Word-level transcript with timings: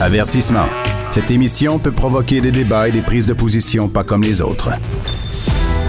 Avertissement. 0.00 0.66
Cette 1.12 1.30
émission 1.30 1.78
peut 1.78 1.92
provoquer 1.92 2.40
des 2.40 2.50
débats 2.50 2.88
et 2.88 2.92
des 2.92 3.00
prises 3.00 3.26
de 3.26 3.32
position 3.32 3.88
pas 3.88 4.02
comme 4.02 4.22
les 4.22 4.42
autres. 4.42 4.70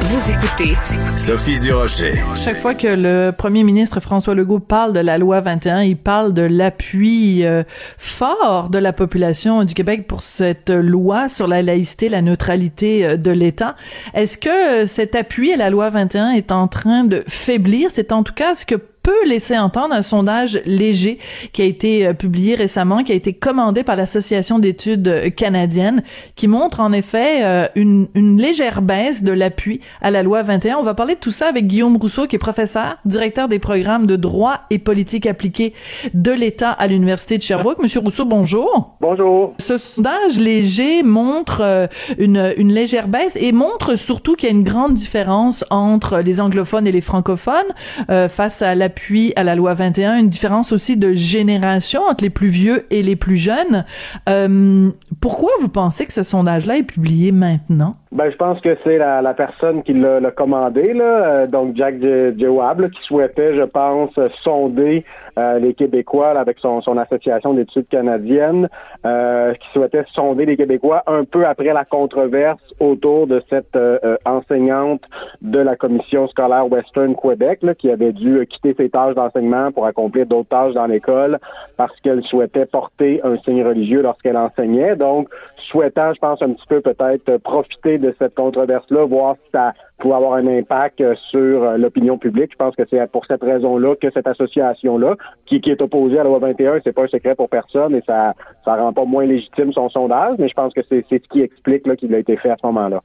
Vous 0.01 0.31
écoutez 0.31 0.75
Sophie 1.17 1.59
Durocher. 1.59 2.13
Chaque 2.36 2.62
fois 2.62 2.76
que 2.76 2.88
le 2.88 3.31
premier 3.31 3.63
ministre 3.63 3.99
François 3.99 4.36
Legault 4.36 4.60
parle 4.60 4.94
de 4.94 4.99
la 4.99 5.18
loi 5.18 5.41
21, 5.41 5.81
il 5.81 5.97
parle 5.97 6.33
de 6.33 6.44
l'appui 6.44 7.44
euh, 7.44 7.63
fort 7.97 8.70
de 8.70 8.78
la 8.78 8.94
population 8.94 9.63
du 9.63 9.73
Québec 9.73 10.05
pour 10.07 10.21
cette 10.21 10.69
loi 10.69 11.27
sur 11.27 11.47
la 11.47 11.63
laïcité, 11.63 12.07
la 12.07 12.21
neutralité 12.21 13.05
euh, 13.05 13.17
de 13.17 13.31
l'État. 13.31 13.75
Est-ce 14.13 14.37
que 14.37 14.83
euh, 14.83 14.87
cet 14.87 15.15
appui 15.15 15.51
à 15.51 15.57
la 15.57 15.71
loi 15.71 15.89
21 15.89 16.31
est 16.33 16.51
en 16.51 16.67
train 16.67 17.03
de 17.03 17.23
faiblir? 17.27 17.89
C'est 17.91 18.11
en 18.11 18.21
tout 18.21 18.33
cas 18.33 18.53
ce 18.53 18.67
que 18.67 18.75
peut 19.05 19.27
laisser 19.27 19.55
entendre 19.55 19.93
un 19.93 20.01
sondage 20.01 20.59
léger 20.65 21.19
qui 21.54 21.61
a 21.61 21.65
été 21.65 22.07
euh, 22.07 22.13
publié 22.13 22.55
récemment, 22.55 23.04
qui 23.04 23.11
a 23.11 23.15
été 23.15 23.33
commandé 23.33 23.83
par 23.83 23.95
l'Association 23.95 24.57
d'études 24.57 25.07
euh, 25.07 25.29
canadiennes, 25.29 26.01
qui 26.36 26.47
montre 26.47 26.79
en 26.79 26.91
effet 26.91 27.43
euh, 27.43 27.68
une, 27.75 28.07
une 28.15 28.41
légère 28.41 28.82
baisse 28.82 29.23
de 29.23 29.32
l'appui 29.32 29.79
à 30.01 30.10
la 30.10 30.23
loi 30.23 30.41
21. 30.41 30.77
On 30.77 30.82
va 30.82 30.96
parler 30.96 31.13
de 31.13 31.19
tout 31.19 31.29
ça 31.29 31.49
avec 31.49 31.68
Guillaume 31.68 31.97
Rousseau, 31.97 32.25
qui 32.25 32.36
est 32.36 32.39
professeur, 32.39 32.97
directeur 33.05 33.47
des 33.47 33.59
programmes 33.59 34.08
de 34.08 34.16
droit 34.16 34.61
et 34.72 34.80
politique 34.80 35.27
appliquée 35.27 35.73
de 36.16 36.31
l'État 36.31 36.72
à 36.72 36.88
l'Université 36.88 37.38
de 37.38 37.44
Sherbrooke. 37.44 37.77
Monsieur 37.83 37.99
Rousseau, 37.99 38.25
bonjour. 38.25 38.95
Bonjour. 39.02 39.53
Ce 39.59 39.77
sondage 39.77 40.39
léger 40.39 41.03
montre 41.03 41.88
une, 42.17 42.53
une 42.58 42.73
légère 42.73 43.08
baisse 43.08 43.38
et 43.39 43.52
montre 43.52 43.95
surtout 43.97 44.33
qu'il 44.33 44.49
y 44.49 44.52
a 44.52 44.55
une 44.55 44.63
grande 44.63 44.95
différence 44.95 45.63
entre 45.69 46.22
les 46.22 46.41
anglophones 46.41 46.88
et 46.88 46.91
les 46.91 47.02
francophones 47.02 47.73
euh, 48.09 48.27
face 48.30 48.61
à 48.61 48.73
l'appui 48.73 48.94
puis 48.95 49.33
à 49.35 49.44
la 49.44 49.55
loi 49.55 49.73
21, 49.73 50.17
une 50.17 50.30
différence 50.30 50.72
aussi 50.72 50.97
de 50.97 51.13
génération 51.13 52.02
entre 52.03 52.23
les 52.23 52.30
plus 52.30 52.47
vieux 52.47 52.85
et 52.89 53.03
les 53.03 53.16
plus 53.16 53.38
jeunes. 53.38 53.85
Euh, 54.30 54.89
pourquoi 55.19 55.52
vous 55.61 55.69
pensez 55.69 56.05
que 56.05 56.13
ce 56.13 56.23
sondage-là 56.23 56.77
est 56.77 56.83
publié 56.83 57.31
maintenant? 57.31 57.93
Ben, 58.16 58.31
je 58.31 58.38
pense 58.38 58.61
que 58.61 58.77
c'est 58.85 58.97
la, 58.97 59.33
personne 59.33 59.83
qui 59.83 59.91
l'a 59.91 60.31
commandé, 60.31 60.95
euh, 60.97 61.47
donc 61.47 61.75
Jack 61.75 61.95
Jewab, 61.99 62.89
qui 62.89 63.03
souhaitait, 63.03 63.53
je 63.55 63.63
pense, 63.63 64.17
sonder 64.41 65.03
euh, 65.38 65.59
les 65.59 65.73
Québécois 65.73 66.30
avec 66.30 66.59
son, 66.59 66.80
association 66.97 67.53
d'études 67.55 67.89
canadiennes, 67.89 68.69
euh, 69.05 69.53
qui 69.55 69.67
souhaitait 69.73 70.05
sonder 70.13 70.45
les 70.45 70.55
Québécois 70.55 71.03
un 71.08 71.25
peu 71.25 71.45
après 71.45 71.73
la 71.73 71.83
controverse 71.83 72.61
autour 72.80 73.27
de 73.27 73.43
cette 73.49 73.77
enseignante 74.23 75.02
de 75.41 75.59
la 75.59 75.75
commission 75.75 76.30
scolaire 76.30 76.71
Western 76.71 77.17
Québec, 77.17 77.66
qui 77.77 77.91
avait 77.91 78.13
dû 78.13 78.47
quitter 78.47 78.75
ses 78.77 78.89
tâches 78.89 79.16
d'enseignement 79.16 79.73
pour 79.73 79.88
accomplir 79.88 80.25
d'autres 80.25 80.47
tâches 80.47 80.73
dans 80.73 80.86
l'école 80.86 81.38
parce 81.75 81.99
qu'elle 81.99 82.23
souhaitait 82.23 82.66
porter 82.66 83.19
un 83.25 83.36
signe 83.39 83.61
religieux 83.61 84.02
lorsqu'elle 84.02 84.38
enseignait. 84.38 84.95
Donc, 84.95 85.27
souhaitant, 85.69 86.13
je 86.13 86.19
pense, 86.19 86.41
un 86.41 86.53
petit 86.53 86.67
peu 86.69 86.80
peut-être 86.80 87.38
profiter 87.39 87.97
de 88.06 88.16
cette 88.20 88.36
controverse-là, 88.36 89.06
voir 89.06 89.36
si 89.44 89.52
ça 89.52 89.73
pouvait 90.00 90.16
avoir 90.16 90.34
un 90.34 90.48
impact 90.48 91.02
euh, 91.02 91.16
sur 91.16 91.64
euh, 91.64 91.78
l'opinion 91.78 92.17
publique. 92.17 92.52
Je 92.52 92.58
pense 92.58 92.75
que 92.75 92.84
c'est 92.89 93.06
pour 93.11 93.25
cette 93.25 93.44
raison-là 93.44 93.95
que 93.95 94.11
cette 94.11 94.28
association-là, 94.28 95.16
qui, 95.45 95.61
est 95.66 95.81
opposée 95.81 96.20
à 96.20 96.23
la 96.23 96.30
loi 96.30 96.39
21, 96.39 96.80
c'est 96.83 96.94
pas 96.94 97.03
un 97.03 97.08
secret 97.08 97.36
pour 97.36 97.50
personne 97.50 97.95
et 97.95 98.02
ça 98.06 98.31
ça 98.64 98.76
rend 98.76 98.94
pas 98.94 99.06
moins 99.06 99.26
légitime 99.26 99.72
son 99.72 99.89
sondage, 99.89 100.36
mais 100.39 100.48
je 100.48 100.53
pense 100.53 100.73
que 100.73 100.81
c'est 100.88 101.06
ce 101.09 101.16
qui 101.16 101.42
explique 101.42 101.83
qu'il 101.95 102.14
a 102.14 102.20
été 102.20 102.38
fait 102.38 102.50
à 102.50 102.58
ce 102.61 102.66
moment-là. 102.67 103.02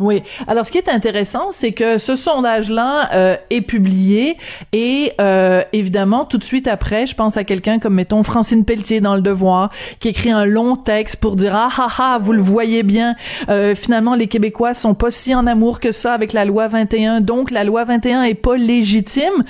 Oui. 0.00 0.24
Alors, 0.48 0.66
ce 0.66 0.72
qui 0.72 0.78
est 0.78 0.88
intéressant, 0.88 1.52
c'est 1.52 1.70
que 1.70 1.98
ce 1.98 2.16
sondage-là 2.16 3.10
euh, 3.14 3.36
est 3.50 3.60
publié 3.60 4.36
et 4.72 5.12
euh, 5.20 5.62
évidemment, 5.72 6.24
tout 6.24 6.36
de 6.36 6.42
suite 6.42 6.66
après, 6.66 7.06
je 7.06 7.14
pense 7.14 7.36
à 7.36 7.44
quelqu'un 7.44 7.78
comme, 7.78 7.94
mettons, 7.94 8.24
Francine 8.24 8.64
Pelletier 8.64 9.00
dans 9.00 9.14
Le 9.14 9.22
Devoir, 9.22 9.70
qui 10.00 10.08
écrit 10.08 10.32
un 10.32 10.46
long 10.46 10.74
texte 10.74 11.18
pour 11.18 11.36
dire 11.36 11.52
«Ah, 11.54 11.68
ah, 11.78 11.88
ah, 11.98 12.18
vous 12.20 12.32
le 12.32 12.42
voyez 12.42 12.82
bien, 12.82 13.14
euh, 13.48 13.76
finalement, 13.76 14.16
les 14.16 14.26
Québécois 14.26 14.74
sont 14.74 14.94
pas 14.94 15.12
si 15.12 15.32
en 15.32 15.46
amour 15.46 15.78
que 15.78 15.92
ça 15.92 16.12
avec 16.12 16.32
la 16.32 16.44
loi 16.44 16.66
21, 16.66 17.20
donc 17.20 17.52
la 17.52 17.62
loi 17.62 17.84
21 17.84 18.24
est 18.24 18.34
pas 18.34 18.56
légitime. 18.56 19.44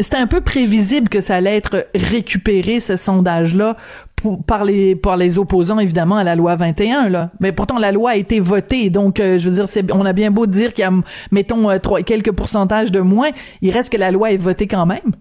C'était 0.00 0.18
un 0.18 0.26
peu 0.26 0.42
prévisible 0.42 1.08
que 1.08 1.22
ça 1.22 1.36
allait 1.36 1.56
être 1.56 1.86
récupéré, 1.94 2.80
ce 2.80 2.96
sondage-là, 2.96 3.76
par 4.46 4.64
les 4.64 4.94
par 4.94 5.16
les 5.16 5.38
opposants 5.38 5.78
évidemment 5.78 6.16
à 6.16 6.24
la 6.24 6.36
loi 6.36 6.56
21 6.56 7.08
là. 7.08 7.30
Mais 7.40 7.52
pourtant 7.52 7.78
la 7.78 7.92
loi 7.92 8.10
a 8.10 8.16
été 8.16 8.40
votée 8.40 8.90
donc 8.90 9.20
euh, 9.20 9.38
je 9.38 9.48
veux 9.48 9.54
dire 9.54 9.68
c'est 9.68 9.92
on 9.92 10.04
a 10.04 10.12
bien 10.12 10.30
beau 10.30 10.46
dire 10.46 10.72
qu'il 10.72 10.82
y 10.82 10.86
a 10.86 10.92
mettons 11.30 11.70
euh, 11.70 11.78
trois, 11.78 12.02
quelques 12.02 12.32
pourcentages 12.32 12.92
de 12.92 13.00
moins, 13.00 13.30
il 13.60 13.70
reste 13.70 13.92
que 13.92 13.98
la 13.98 14.10
loi 14.10 14.32
est 14.32 14.36
votée 14.36 14.66
quand 14.66 14.86
même. 14.86 15.12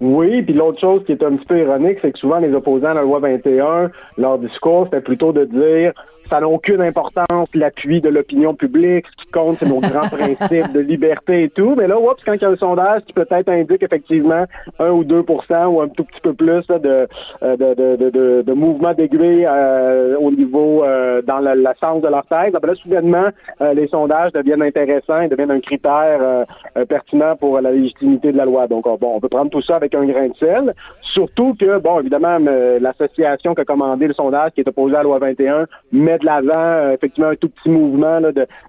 Oui, 0.00 0.40
puis 0.42 0.54
l'autre 0.54 0.80
chose 0.80 1.04
qui 1.04 1.12
est 1.12 1.22
un 1.22 1.36
petit 1.36 1.44
peu 1.44 1.58
ironique, 1.58 1.98
c'est 2.00 2.10
que 2.10 2.18
souvent 2.18 2.38
les 2.38 2.54
opposants 2.54 2.88
à 2.88 2.94
la 2.94 3.02
loi 3.02 3.18
21, 3.20 3.90
leur 4.16 4.38
discours, 4.38 4.84
c'était 4.86 5.02
plutôt 5.02 5.32
de 5.32 5.44
dire 5.44 5.92
ça 6.30 6.40
n'a 6.40 6.48
aucune 6.48 6.80
importance, 6.80 7.48
l'appui 7.54 8.00
de 8.00 8.08
l'opinion 8.08 8.54
publique. 8.54 9.06
Ce 9.10 9.24
qui 9.24 9.30
compte, 9.32 9.56
c'est 9.58 9.68
nos 9.68 9.80
grands 9.80 10.08
principes 10.16 10.72
de 10.72 10.80
liberté 10.80 11.44
et 11.44 11.48
tout. 11.50 11.74
Mais 11.76 11.88
là, 11.88 11.98
oups, 11.98 12.22
quand 12.24 12.34
il 12.34 12.40
y 12.40 12.44
a 12.44 12.50
un 12.50 12.56
sondage 12.56 13.02
qui 13.02 13.12
peut-être 13.12 13.48
indique 13.48 13.82
effectivement 13.82 14.44
1 14.78 14.90
ou 14.90 15.04
2% 15.04 15.66
ou 15.66 15.80
un 15.80 15.88
tout 15.88 16.04
petit 16.04 16.20
peu 16.20 16.32
plus 16.32 16.68
là, 16.68 16.78
de, 16.78 17.08
euh, 17.42 17.56
de, 17.56 17.74
de, 17.74 18.10
de, 18.10 18.42
de, 18.42 18.52
mouvement 18.52 18.94
d'aiguille 18.94 19.46
euh, 19.46 20.16
au 20.18 20.30
niveau 20.30 20.84
euh, 20.84 21.20
dans 21.22 21.40
la, 21.40 21.54
la, 21.54 21.74
sens 21.74 22.00
de 22.00 22.08
leur 22.08 22.24
thèse, 22.26 22.52
ben 22.52 22.68
là, 22.68 22.74
soudainement, 22.74 23.28
les 23.74 23.88
sondages 23.88 24.32
deviennent 24.32 24.62
intéressants 24.62 25.22
et 25.22 25.28
deviennent 25.28 25.50
un 25.50 25.60
critère 25.60 26.46
pertinent 26.88 27.36
pour 27.36 27.60
la 27.60 27.72
légitimité 27.72 28.32
de 28.32 28.36
la 28.36 28.44
loi. 28.44 28.66
Donc, 28.66 28.84
bon, 28.84 29.14
on 29.14 29.20
peut 29.20 29.28
prendre 29.28 29.50
tout 29.50 29.62
ça 29.62 29.76
avec 29.76 29.94
un 29.94 30.04
grain 30.04 30.28
de 30.28 30.36
sel. 30.36 30.74
Surtout 31.00 31.54
que, 31.58 31.78
bon, 31.78 32.00
évidemment, 32.00 32.38
l'association 32.80 33.54
qui 33.54 33.62
a 33.62 33.64
commandé 33.64 34.06
le 34.06 34.14
sondage, 34.14 34.52
qui 34.52 34.60
est 34.60 34.68
opposée 34.68 34.94
à 34.94 34.98
la 34.98 35.04
loi 35.04 35.18
21, 35.18 35.66
met 35.92 36.19
de 36.20 36.26
l'avant 36.26 36.54
euh, 36.54 36.92
effectivement 36.92 37.30
un 37.30 37.36
tout 37.36 37.48
petit 37.48 37.68
mouvement 37.68 38.20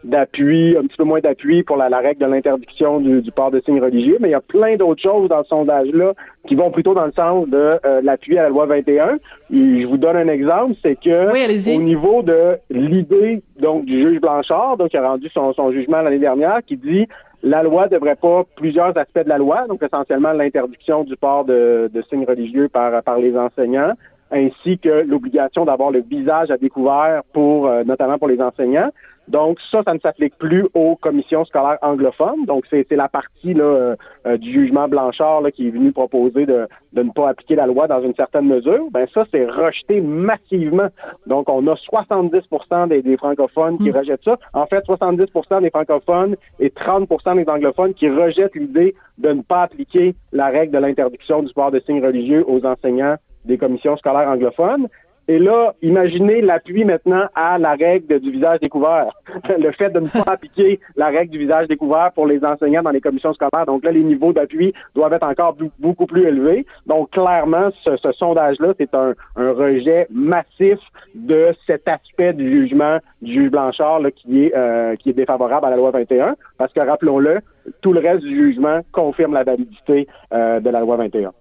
d'appui, 0.03 0.75
un 0.77 0.83
petit 0.83 0.97
peu 0.97 1.03
moins 1.03 1.19
d'appui 1.19 1.63
pour 1.63 1.77
la, 1.77 1.87
règle 1.99 2.25
de 2.25 2.25
l'interdiction 2.25 2.99
du, 2.99 3.31
port 3.31 3.51
de 3.51 3.61
signes 3.61 3.81
religieux, 3.81 4.17
mais 4.19 4.29
il 4.29 4.31
y 4.31 4.35
a 4.35 4.41
plein 4.41 4.75
d'autres 4.75 5.01
choses 5.01 5.29
dans 5.29 5.43
ce 5.43 5.49
sondage-là 5.49 6.13
qui 6.47 6.55
vont 6.55 6.71
plutôt 6.71 6.93
dans 6.93 7.05
le 7.05 7.11
sens 7.11 7.47
de 7.47 7.79
euh, 7.85 8.01
l'appui 8.03 8.37
à 8.37 8.43
la 8.43 8.49
loi 8.49 8.65
21. 8.65 9.19
Et 9.53 9.81
je 9.81 9.87
vous 9.87 9.97
donne 9.97 10.17
un 10.17 10.27
exemple, 10.27 10.73
c'est 10.81 10.95
que 10.95 11.75
au 11.75 11.81
niveau 11.81 12.23
de 12.23 12.57
l'idée 12.69 13.43
donc 13.59 13.85
du 13.85 14.01
juge 14.01 14.19
Blanchard, 14.19 14.77
donc 14.77 14.89
qui 14.89 14.97
a 14.97 15.07
rendu 15.07 15.29
son, 15.29 15.71
jugement 15.71 16.01
l'année 16.01 16.19
dernière, 16.19 16.59
qui 16.65 16.77
dit 16.77 17.07
la 17.43 17.63
loi 17.63 17.85
ne 17.85 17.91
devrait 17.91 18.15
pas 18.15 18.43
plusieurs 18.55 18.95
aspects 18.97 19.23
de 19.23 19.29
la 19.29 19.37
loi, 19.37 19.65
donc 19.67 19.81
essentiellement 19.81 20.31
l'interdiction 20.31 21.03
du 21.03 21.15
port 21.15 21.45
de, 21.45 21.89
de 21.91 22.01
signes 22.03 22.25
religieux 22.25 22.69
par, 22.69 23.01
par 23.03 23.17
les 23.17 23.35
enseignants, 23.35 23.93
ainsi 24.31 24.77
que 24.77 25.03
l'obligation 25.05 25.65
d'avoir 25.65 25.91
le 25.91 25.99
visage 25.99 26.51
à 26.51 26.57
découvert 26.57 27.23
pour 27.33 27.67
euh, 27.67 27.83
notamment 27.83 28.17
pour 28.17 28.27
les 28.27 28.41
enseignants. 28.41 28.91
Donc 29.27 29.59
ça, 29.71 29.81
ça 29.83 29.93
ne 29.93 29.99
s'applique 29.99 30.37
plus 30.37 30.67
aux 30.73 30.95
commissions 30.95 31.45
scolaires 31.45 31.77
anglophones. 31.81 32.45
Donc 32.45 32.65
c'est 32.69 32.89
la 32.91 33.07
partie 33.07 33.53
là, 33.53 33.63
euh, 33.63 33.95
euh, 34.25 34.37
du 34.37 34.51
jugement 34.51 34.87
Blanchard 34.87 35.41
là, 35.41 35.51
qui 35.51 35.67
est 35.67 35.71
venu 35.71 35.91
proposer 35.91 36.45
de, 36.45 36.67
de, 36.93 37.03
ne 37.03 37.11
pas 37.11 37.29
appliquer 37.29 37.55
la 37.55 37.67
loi 37.67 37.87
dans 37.87 38.01
une 38.01 38.15
certaine 38.15 38.47
mesure. 38.47 38.89
Ben 38.91 39.07
ça, 39.13 39.25
c'est 39.31 39.45
rejeté 39.45 40.01
massivement. 40.01 40.89
Donc 41.27 41.49
on 41.49 41.65
a 41.67 41.75
70 41.75 42.41
des, 42.89 43.01
des 43.01 43.17
francophones 43.17 43.77
qui 43.77 43.91
hmm. 43.91 43.97
rejettent 43.97 44.23
ça. 44.25 44.37
En 44.53 44.65
fait, 44.65 44.83
70% 44.85 45.61
des 45.61 45.69
francophones 45.69 46.35
et 46.59 46.69
30% 46.69 47.35
des 47.35 47.49
anglophones 47.49 47.93
qui 47.93 48.09
rejettent 48.09 48.55
l'idée 48.55 48.95
de 49.17 49.29
ne 49.29 49.41
pas 49.41 49.63
appliquer 49.63 50.15
la 50.31 50.47
règle 50.47 50.73
de 50.73 50.79
l'interdiction 50.79 51.43
du 51.43 51.53
port 51.53 51.71
de 51.71 51.79
signes 51.79 52.03
religieux 52.03 52.43
aux 52.47 52.65
enseignants 52.65 53.15
des 53.45 53.57
commissions 53.57 53.97
scolaires 53.97 54.29
anglophones. 54.29 54.87
Et 55.31 55.39
là, 55.39 55.73
imaginez 55.81 56.41
l'appui 56.41 56.83
maintenant 56.83 57.25
à 57.35 57.57
la 57.57 57.75
règle 57.75 58.19
du 58.19 58.31
visage 58.31 58.59
découvert. 58.59 59.13
Le 59.57 59.71
fait 59.71 59.89
de 59.89 60.01
ne 60.01 60.07
pas 60.09 60.25
appliquer 60.33 60.81
la 60.97 61.07
règle 61.07 61.31
du 61.31 61.37
visage 61.37 61.69
découvert 61.69 62.11
pour 62.13 62.27
les 62.27 62.43
enseignants 62.43 62.83
dans 62.83 62.89
les 62.89 62.99
commissions 62.99 63.31
scolaires. 63.31 63.65
Donc 63.65 63.85
là, 63.85 63.93
les 63.93 64.03
niveaux 64.03 64.33
d'appui 64.33 64.73
doivent 64.93 65.13
être 65.13 65.25
encore 65.25 65.55
beaucoup 65.79 66.05
plus 66.05 66.23
élevés. 66.23 66.65
Donc 66.85 67.11
clairement, 67.11 67.69
ce, 67.85 68.11
sondage-là, 68.11 68.73
c'est 68.77 68.93
un, 68.93 69.13
rejet 69.37 70.05
massif 70.09 70.79
de 71.15 71.53
cet 71.65 71.87
aspect 71.87 72.33
du 72.33 72.51
jugement 72.51 72.97
du 73.21 73.31
juge 73.31 73.51
Blanchard 73.51 74.01
qui 74.13 74.47
est 74.47 74.53
euh, 74.53 74.97
qui 74.97 75.11
est 75.11 75.13
défavorable 75.13 75.65
à 75.65 75.69
la 75.69 75.77
loi 75.77 75.91
21. 75.91 76.35
Parce 76.57 76.73
que 76.73 76.81
rappelons-le, 76.81 77.39
tout 77.79 77.93
le 77.93 78.01
reste 78.01 78.25
du 78.25 78.35
jugement 78.35 78.81
confirme 78.91 79.33
la 79.33 79.45
validité 79.45 80.09
euh, 80.33 80.59
de 80.59 80.69
la 80.69 80.81
loi 80.81 80.97
21. 80.97 81.31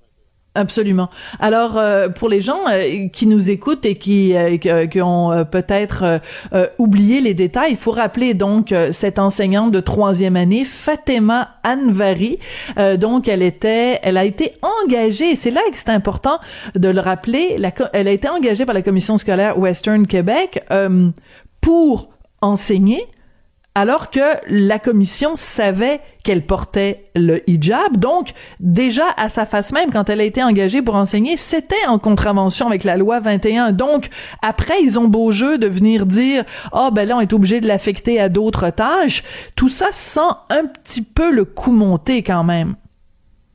Absolument. 0.56 1.10
Alors, 1.38 1.78
euh, 1.78 2.08
pour 2.08 2.28
les 2.28 2.42
gens 2.42 2.58
euh, 2.68 3.06
qui 3.06 3.28
nous 3.28 3.52
écoutent 3.52 3.86
et 3.86 3.94
qui, 3.94 4.36
euh, 4.36 4.56
qui 4.56 5.00
ont 5.00 5.44
peut-être 5.44 6.20
oublié 6.78 7.20
les 7.20 7.34
détails, 7.34 7.72
il 7.72 7.76
faut 7.76 7.92
rappeler 7.92 8.34
donc 8.34 8.74
cette 8.90 9.18
enseignante 9.20 9.70
de 9.70 9.80
troisième 9.80 10.36
année, 10.36 10.64
Fatima 10.64 11.50
Anvari. 11.64 12.38
donc, 12.98 13.28
elle 13.28 13.42
était, 13.42 14.00
elle 14.02 14.16
a 14.16 14.24
été 14.24 14.52
engagée. 14.84 15.36
C'est 15.36 15.50
là 15.50 15.60
que 15.70 15.76
c'est 15.76 15.90
important 15.90 16.40
de 16.74 16.88
le 16.88 17.00
rappeler. 17.00 17.56
Elle 17.92 18.08
a 18.08 18.10
été 18.10 18.28
engagée 18.28 18.64
par 18.66 18.74
la 18.74 18.82
commission 18.82 19.18
scolaire 19.18 19.58
Western 19.58 20.06
Québec 20.06 20.64
pour 21.60 22.10
enseigner 22.42 23.06
alors 23.80 24.10
que 24.10 24.20
la 24.46 24.78
commission 24.78 25.36
savait 25.36 26.00
qu'elle 26.22 26.42
portait 26.42 27.06
le 27.16 27.40
hijab. 27.48 27.96
Donc, 27.96 28.32
déjà 28.60 29.04
à 29.16 29.30
sa 29.30 29.46
face 29.46 29.72
même, 29.72 29.90
quand 29.90 30.10
elle 30.10 30.20
a 30.20 30.24
été 30.24 30.42
engagée 30.42 30.82
pour 30.82 30.96
enseigner, 30.96 31.38
c'était 31.38 31.86
en 31.88 31.98
contravention 31.98 32.66
avec 32.66 32.84
la 32.84 32.98
loi 32.98 33.20
21. 33.20 33.72
Donc, 33.72 34.08
après, 34.42 34.74
ils 34.82 34.98
ont 34.98 35.08
beau 35.08 35.32
jeu 35.32 35.56
de 35.56 35.66
venir 35.66 36.04
dire, 36.04 36.44
ah 36.74 36.88
oh, 36.88 36.94
ben 36.94 37.08
là, 37.08 37.16
on 37.16 37.20
est 37.20 37.32
obligé 37.32 37.62
de 37.62 37.68
l'affecter 37.68 38.20
à 38.20 38.28
d'autres 38.28 38.68
tâches. 38.68 39.24
Tout 39.56 39.70
ça 39.70 39.86
sent 39.92 40.20
un 40.50 40.66
petit 40.66 41.00
peu 41.00 41.32
le 41.32 41.46
coup 41.46 41.72
monter 41.72 42.22
quand 42.22 42.44
même. 42.44 42.74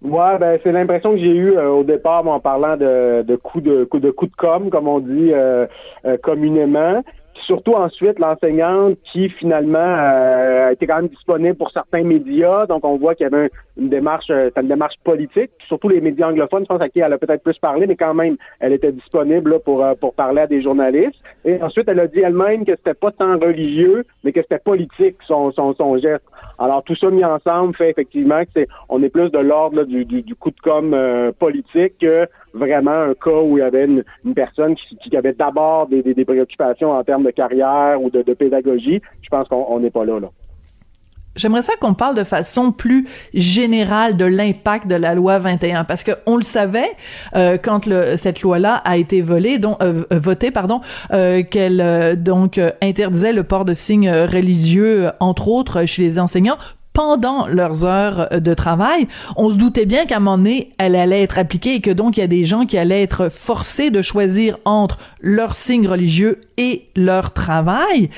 Ouais, 0.01 0.39
ben 0.39 0.59
c'est 0.63 0.71
l'impression 0.71 1.11
que 1.11 1.17
j'ai 1.17 1.35
eue 1.35 1.55
euh, 1.55 1.69
au 1.69 1.83
départ 1.83 2.27
en 2.27 2.39
parlant 2.39 2.77
de, 2.77 3.21
de 3.21 3.35
coups 3.35 3.63
de 3.63 3.83
coup 3.83 3.99
de 3.99 4.09
coup 4.09 4.25
de 4.25 4.35
com, 4.35 4.71
comme 4.71 4.87
on 4.87 4.99
dit 4.99 5.31
euh, 5.31 5.67
euh, 6.05 6.17
communément 6.17 7.03
surtout 7.41 7.73
ensuite 7.73 8.19
l'enseignante 8.19 8.97
qui 9.03 9.29
finalement 9.29 9.79
euh, 9.79 10.71
était 10.71 10.87
quand 10.87 10.97
même 10.97 11.07
disponible 11.07 11.55
pour 11.55 11.71
certains 11.71 12.03
médias. 12.03 12.65
Donc 12.65 12.85
on 12.85 12.97
voit 12.97 13.15
qu'il 13.15 13.25
y 13.25 13.33
avait 13.33 13.49
une 13.77 13.89
démarche, 13.89 14.29
euh, 14.29 14.49
une 14.55 14.67
démarche 14.67 14.95
politique. 15.03 15.51
surtout 15.67 15.89
les 15.89 16.01
médias 16.01 16.29
anglophones, 16.29 16.63
je 16.63 16.67
pense 16.67 16.81
à 16.81 16.89
qui 16.89 16.99
elle 16.99 17.13
a 17.13 17.17
peut-être 17.17 17.43
plus 17.43 17.57
parlé, 17.59 17.87
mais 17.87 17.95
quand 17.95 18.13
même, 18.13 18.37
elle 18.59 18.73
était 18.73 18.91
disponible 18.91 19.59
pour 19.59 19.83
euh, 19.83 19.93
pour 19.95 20.13
parler 20.13 20.41
à 20.41 20.47
des 20.47 20.61
journalistes. 20.61 21.21
Et 21.43 21.61
ensuite, 21.61 21.87
elle 21.87 21.99
a 21.99 22.07
dit 22.07 22.19
elle-même 22.19 22.65
que 22.65 22.75
c'était 22.75 22.93
pas 22.93 23.11
tant 23.11 23.37
religieux, 23.37 24.05
mais 24.23 24.31
que 24.31 24.41
c'était 24.41 24.59
politique 24.59 25.17
son, 25.27 25.51
son 25.51 25.73
son 25.73 25.97
geste. 25.97 26.23
Alors 26.57 26.83
tout 26.83 26.95
ça 26.95 27.09
mis 27.09 27.25
ensemble 27.25 27.75
fait 27.75 27.89
effectivement 27.89 28.43
que 28.43 28.49
c'est 28.55 28.67
on 28.89 29.03
est 29.03 29.09
plus 29.09 29.29
de 29.29 29.39
l'ordre 29.39 29.83
du, 29.83 30.05
du, 30.05 30.21
du, 30.21 30.35
coup 30.35 30.51
de 30.51 30.59
com 30.61 30.93
euh, 30.93 31.31
politique 31.31 31.97
que 31.99 32.27
vraiment 32.53 32.91
un 32.91 33.13
cas 33.13 33.41
où 33.41 33.57
il 33.57 33.61
y 33.61 33.63
avait 33.63 33.85
une, 33.85 34.03
personne 34.33 34.75
qui, 34.75 34.95
qui 34.97 35.15
avait 35.17 35.33
d'abord 35.33 35.87
des, 35.87 36.01
des, 36.01 36.25
préoccupations 36.25 36.91
en 36.91 37.03
termes 37.03 37.23
de 37.23 37.31
carrière 37.31 38.01
ou 38.01 38.09
de, 38.09 38.21
de 38.21 38.33
pédagogie. 38.33 39.01
Je 39.21 39.29
pense 39.29 39.47
qu'on 39.47 39.79
n'est 39.79 39.91
pas 39.91 40.05
là 40.05 40.19
là. 40.19 40.29
J'aimerais 41.35 41.61
ça 41.61 41.73
qu'on 41.79 41.93
parle 41.93 42.15
de 42.15 42.23
façon 42.23 42.71
plus 42.71 43.07
générale 43.33 44.15
de 44.15 44.25
l'impact 44.25 44.87
de 44.87 44.95
la 44.95 45.13
loi 45.13 45.37
21 45.37 45.83
parce 45.83 46.03
que 46.03 46.11
on 46.25 46.37
le 46.37 46.43
savait 46.43 46.91
euh, 47.35 47.57
quand 47.61 47.85
le, 47.85 48.15
cette 48.15 48.41
loi-là 48.41 48.75
a 48.85 48.95
été 48.97 49.21
volée, 49.21 49.59
euh, 49.63 50.03
euh, 50.11 50.19
votée 50.19 50.51
pardon, 50.51 50.79
euh, 51.11 51.43
qu'elle 51.43 51.81
euh, 51.81 52.15
donc 52.15 52.59
interdisait 52.81 53.33
le 53.33 53.43
port 53.43 53.65
de 53.65 53.73
signes 53.73 54.09
religieux 54.09 55.11
entre 55.19 55.49
autres 55.49 55.85
chez 55.85 56.03
les 56.03 56.19
enseignants 56.19 56.57
pendant 56.93 57.47
leurs 57.47 57.83
heures 57.83 58.29
de 58.31 58.53
travail. 58.53 59.09
On 59.35 59.49
se 59.49 59.55
doutait 59.55 59.85
bien 59.85 60.05
qu'à 60.05 60.15
un 60.15 60.19
moment 60.19 60.37
donné, 60.37 60.69
elle 60.77 60.95
allait 60.95 61.23
être 61.23 61.37
appliquée 61.37 61.75
et 61.75 61.81
que 61.81 61.91
donc 61.91 62.15
il 62.15 62.21
y 62.21 62.23
a 62.23 62.27
des 62.27 62.45
gens 62.45 62.65
qui 62.65 62.77
allaient 62.77 63.03
être 63.03 63.27
forcés 63.29 63.89
de 63.89 64.01
choisir 64.01 64.57
entre 64.63 64.97
leurs 65.19 65.55
signes 65.55 65.89
religieux 65.89 66.39
et 66.55 66.85
leur 66.95 67.33
travail. 67.33 68.09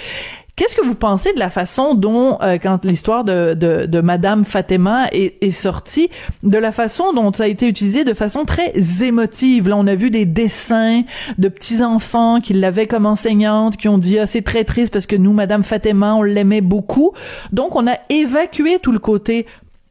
Qu'est-ce 0.57 0.75
que 0.75 0.83
vous 0.83 0.95
pensez 0.95 1.33
de 1.33 1.39
la 1.39 1.51
façon 1.51 1.94
dont, 1.94 2.39
euh, 2.42 2.57
quand 2.57 2.83
l'histoire 2.83 3.24
de, 3.24 3.54
de, 3.54 3.86
de, 3.86 4.01
Madame 4.01 4.44
Fatima 4.44 5.07
est, 5.12 5.36
est, 5.44 5.51
sortie, 5.51 6.09
de 6.42 6.57
la 6.57 6.71
façon 6.71 7.13
dont 7.13 7.31
ça 7.31 7.44
a 7.44 7.48
été 7.48 7.68
utilisé 7.68 8.04
de 8.04 8.15
façon 8.15 8.44
très 8.44 8.74
émotive? 9.04 9.69
Là, 9.69 9.77
on 9.77 9.86
a 9.86 9.94
vu 9.94 10.09
des 10.09 10.25
dessins 10.25 11.04
de 11.38 11.48
petits-enfants 11.48 12.42
qui 12.42 12.54
l'avaient 12.54 12.88
comme 12.88 13.06
enseignante, 13.06 13.77
qui 13.77 13.88
ont 13.88 14.00
dit, 14.00 14.18
ah, 14.18 14.25
c'est 14.25 14.42
très 14.42 14.63
triste 14.63 14.92
parce 14.92 15.06
que 15.06 15.15
nous, 15.15 15.31
Madame 15.31 15.63
Fatima, 15.63 16.15
on 16.15 16.24
l'aimait 16.24 16.62
beaucoup. 16.62 17.12
Donc, 17.51 17.75
on 17.75 17.86
a 17.86 18.00
évacué 18.09 18.80
tout 18.80 18.92
le 18.92 18.98
côté 18.98 19.45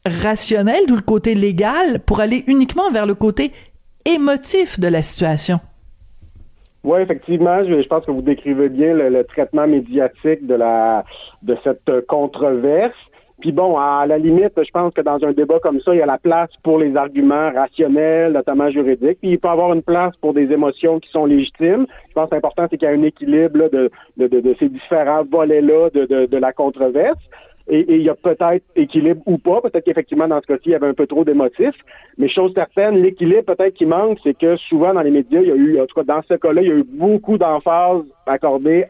rationnel, 0.04 0.82
tout 0.88 0.96
le 0.96 1.00
côté 1.00 1.36
légal 1.36 2.00
pour 2.00 2.18
aller 2.18 2.42
uniquement 2.48 2.90
vers 2.90 3.06
le 3.06 3.14
côté 3.14 3.52
émotif 4.04 4.80
de 4.80 4.88
la 4.88 5.02
situation. 5.02 5.60
Oui, 6.86 7.00
effectivement, 7.00 7.64
je, 7.64 7.84
pense 7.88 8.06
que 8.06 8.12
vous 8.12 8.22
décrivez 8.22 8.68
bien 8.68 8.94
le, 8.94 9.24
traitement 9.24 9.66
médiatique 9.66 10.46
de 10.46 11.56
cette 11.64 12.06
controverse. 12.06 12.94
Puis 13.40 13.50
bon, 13.50 13.76
à 13.76 14.06
la 14.06 14.18
limite, 14.18 14.52
je 14.56 14.70
pense 14.70 14.94
que 14.94 15.00
dans 15.00 15.22
un 15.24 15.32
débat 15.32 15.58
comme 15.58 15.80
ça, 15.80 15.92
il 15.92 15.98
y 15.98 16.02
a 16.02 16.06
la 16.06 16.16
place 16.16 16.48
pour 16.62 16.78
les 16.78 16.96
arguments 16.96 17.50
rationnels, 17.52 18.34
notamment 18.34 18.70
juridiques. 18.70 19.18
Puis 19.20 19.32
il 19.32 19.38
peut 19.40 19.48
y 19.48 19.50
avoir 19.50 19.72
une 19.72 19.82
place 19.82 20.14
pour 20.20 20.32
des 20.32 20.52
émotions 20.52 21.00
qui 21.00 21.10
sont 21.10 21.26
légitimes. 21.26 21.86
Je 22.08 22.14
pense 22.14 22.30
que 22.30 22.36
l'important, 22.36 22.68
c'est 22.70 22.78
qu'il 22.78 22.88
y 22.88 22.90
a 22.92 22.94
un 22.94 23.02
équilibre 23.02 23.68
de, 23.68 23.90
ces 24.60 24.68
différents 24.68 25.24
volets-là 25.24 25.90
de 25.90 26.36
la 26.36 26.52
controverse 26.52 27.18
et 27.68 27.96
il 27.96 28.02
y 28.02 28.08
a 28.08 28.14
peut-être 28.14 28.64
équilibre 28.76 29.22
ou 29.26 29.38
pas. 29.38 29.60
Peut-être 29.60 29.84
qu'effectivement, 29.84 30.28
dans 30.28 30.40
ce 30.40 30.46
cas-ci, 30.46 30.62
il 30.66 30.72
y 30.72 30.74
avait 30.74 30.86
un 30.86 30.94
peu 30.94 31.06
trop 31.06 31.24
d'émotifs. 31.24 31.74
Mais 32.16 32.28
chose 32.28 32.52
certaine, 32.54 32.96
l'équilibre 33.02 33.54
peut-être 33.54 33.74
qui 33.74 33.86
manque, 33.86 34.18
c'est 34.22 34.38
que 34.38 34.56
souvent 34.56 34.94
dans 34.94 35.00
les 35.00 35.10
médias, 35.10 35.40
il 35.40 35.48
y 35.48 35.50
a 35.50 35.56
eu, 35.56 35.80
en 35.80 35.86
tout 35.86 35.96
cas 35.96 36.04
dans 36.04 36.22
ce 36.28 36.34
cas-là, 36.34 36.62
il 36.62 36.68
y 36.68 36.70
a 36.70 36.74
eu 36.74 36.84
beaucoup 36.84 37.38
d'emphase 37.38 38.04
accordée 38.26 38.86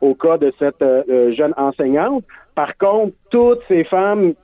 au 0.00 0.14
cas 0.14 0.38
de 0.38 0.52
cette 0.58 0.82
euh, 0.82 1.02
euh, 1.08 1.32
jeune 1.32 1.54
enseignante. 1.56 2.24
Par 2.54 2.76
contre, 2.76 3.14
toutes 3.30 3.62
ces 3.68 3.84
femmes, 3.84 4.34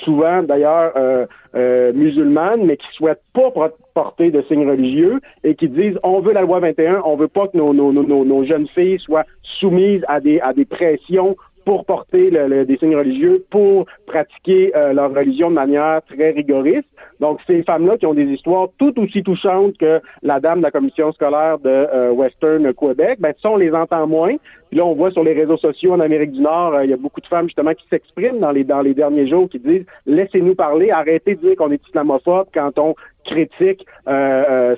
souvent 0.00 0.42
d'ailleurs 0.42 0.92
euh, 0.96 1.92
musulmanes, 1.92 2.64
mais 2.64 2.76
qui 2.76 2.86
souhaitent 2.92 3.22
pas 3.34 3.50
porter 3.94 4.30
de 4.30 4.42
signes 4.42 4.68
religieux 4.68 5.20
et 5.44 5.54
qui 5.54 5.68
disent 5.68 5.98
on 6.02 6.20
veut 6.20 6.32
la 6.32 6.42
loi 6.42 6.60
21, 6.60 7.02
on 7.04 7.16
veut 7.16 7.28
pas 7.28 7.48
que 7.48 7.56
nos, 7.56 8.44
jeunes 8.44 8.68
filles 8.68 8.98
soient 8.98 9.24
soumises 9.42 10.04
à 10.08 10.20
des 10.20 10.64
pressions 10.68 11.36
pour 11.66 11.84
porter 11.84 12.30
le, 12.30 12.64
des 12.64 12.78
signes 12.78 12.96
religieux, 12.96 13.44
pour 13.50 13.86
pratiquer 14.06 14.74
euh, 14.76 14.92
leur 14.92 15.12
religion 15.12 15.50
de 15.50 15.56
manière 15.56 16.00
très 16.08 16.30
rigoriste. 16.30 16.88
Donc, 17.18 17.40
ces 17.44 17.64
femmes-là 17.64 17.98
qui 17.98 18.06
ont 18.06 18.14
des 18.14 18.26
histoires 18.26 18.68
tout 18.78 18.98
aussi 19.00 19.24
touchantes 19.24 19.76
que 19.76 20.00
la 20.22 20.38
dame 20.38 20.58
de 20.58 20.62
la 20.62 20.70
commission 20.70 21.10
scolaire 21.12 21.58
de 21.58 21.68
euh, 21.68 22.12
Western 22.12 22.72
Québec, 22.72 23.18
ben, 23.20 23.34
ça, 23.42 23.50
on 23.50 23.56
les 23.56 23.72
entend 23.72 24.06
moins. 24.06 24.36
Puis 24.70 24.78
là, 24.78 24.86
on 24.86 24.94
voit 24.94 25.10
sur 25.10 25.24
les 25.24 25.32
réseaux 25.32 25.56
sociaux 25.56 25.92
en 25.92 26.00
Amérique 26.00 26.32
du 26.32 26.40
Nord, 26.40 26.74
euh, 26.74 26.84
il 26.84 26.90
y 26.90 26.92
a 26.92 26.96
beaucoup 26.96 27.20
de 27.20 27.26
femmes 27.26 27.46
justement 27.46 27.74
qui 27.74 27.86
s'expriment 27.88 28.38
dans 28.38 28.52
les 28.52 28.64
dans 28.64 28.80
les 28.80 28.94
derniers 28.94 29.26
jours, 29.26 29.48
qui 29.48 29.58
disent 29.58 29.86
laissez-nous 30.06 30.54
parler, 30.54 30.90
arrêtez 30.90 31.34
de 31.34 31.40
dire 31.40 31.56
qu'on 31.56 31.72
est 31.72 31.84
islamophobe 31.88 32.46
quand 32.54 32.78
on 32.78 32.94
critique 33.26 33.86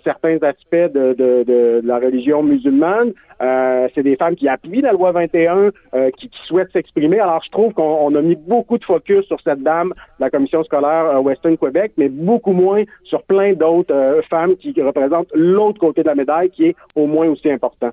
certains 0.05 0.39
aspects 0.43 0.75
de, 0.75 1.15
de, 1.15 1.45
de, 1.45 1.81
la 1.85 1.99
religion 1.99 2.43
musulmane. 2.43 3.13
Euh, 3.41 3.89
c'est 3.95 4.03
des 4.03 4.17
femmes 4.17 4.35
qui 4.35 4.49
appuient 4.49 4.81
la 4.81 4.93
loi 4.93 5.13
21, 5.13 5.71
euh, 5.95 6.11
qui, 6.17 6.29
qui, 6.29 6.41
souhaitent 6.47 6.73
s'exprimer. 6.73 7.21
Alors, 7.21 7.43
je 7.45 7.51
trouve 7.51 7.73
qu'on 7.73 8.15
a 8.15 8.21
mis 8.21 8.35
beaucoup 8.35 8.79
de 8.79 8.85
focus 8.85 9.27
sur 9.27 9.41
cette 9.41 9.63
dame 9.63 9.93
la 10.19 10.31
commission 10.31 10.65
scolaire 10.65 11.07
euh, 11.07 11.21
Western 11.21 11.57
Québec, 11.57 11.93
mais 11.97 12.09
beaucoup 12.09 12.53
moins 12.53 12.83
sur 13.05 13.23
plein 13.23 13.53
d'autres 13.53 14.23
femmes 14.29 14.57
qui 14.57 14.75
représentent 14.83 15.31
l'autre 15.35 15.79
côté 15.79 16.03
de 16.03 16.09
la 16.09 16.15
médaille, 16.15 16.51
qui 16.51 16.67
est 16.67 16.77
au 16.97 17.07
moins 17.07 17.29
aussi 17.29 17.51
important. 17.51 17.91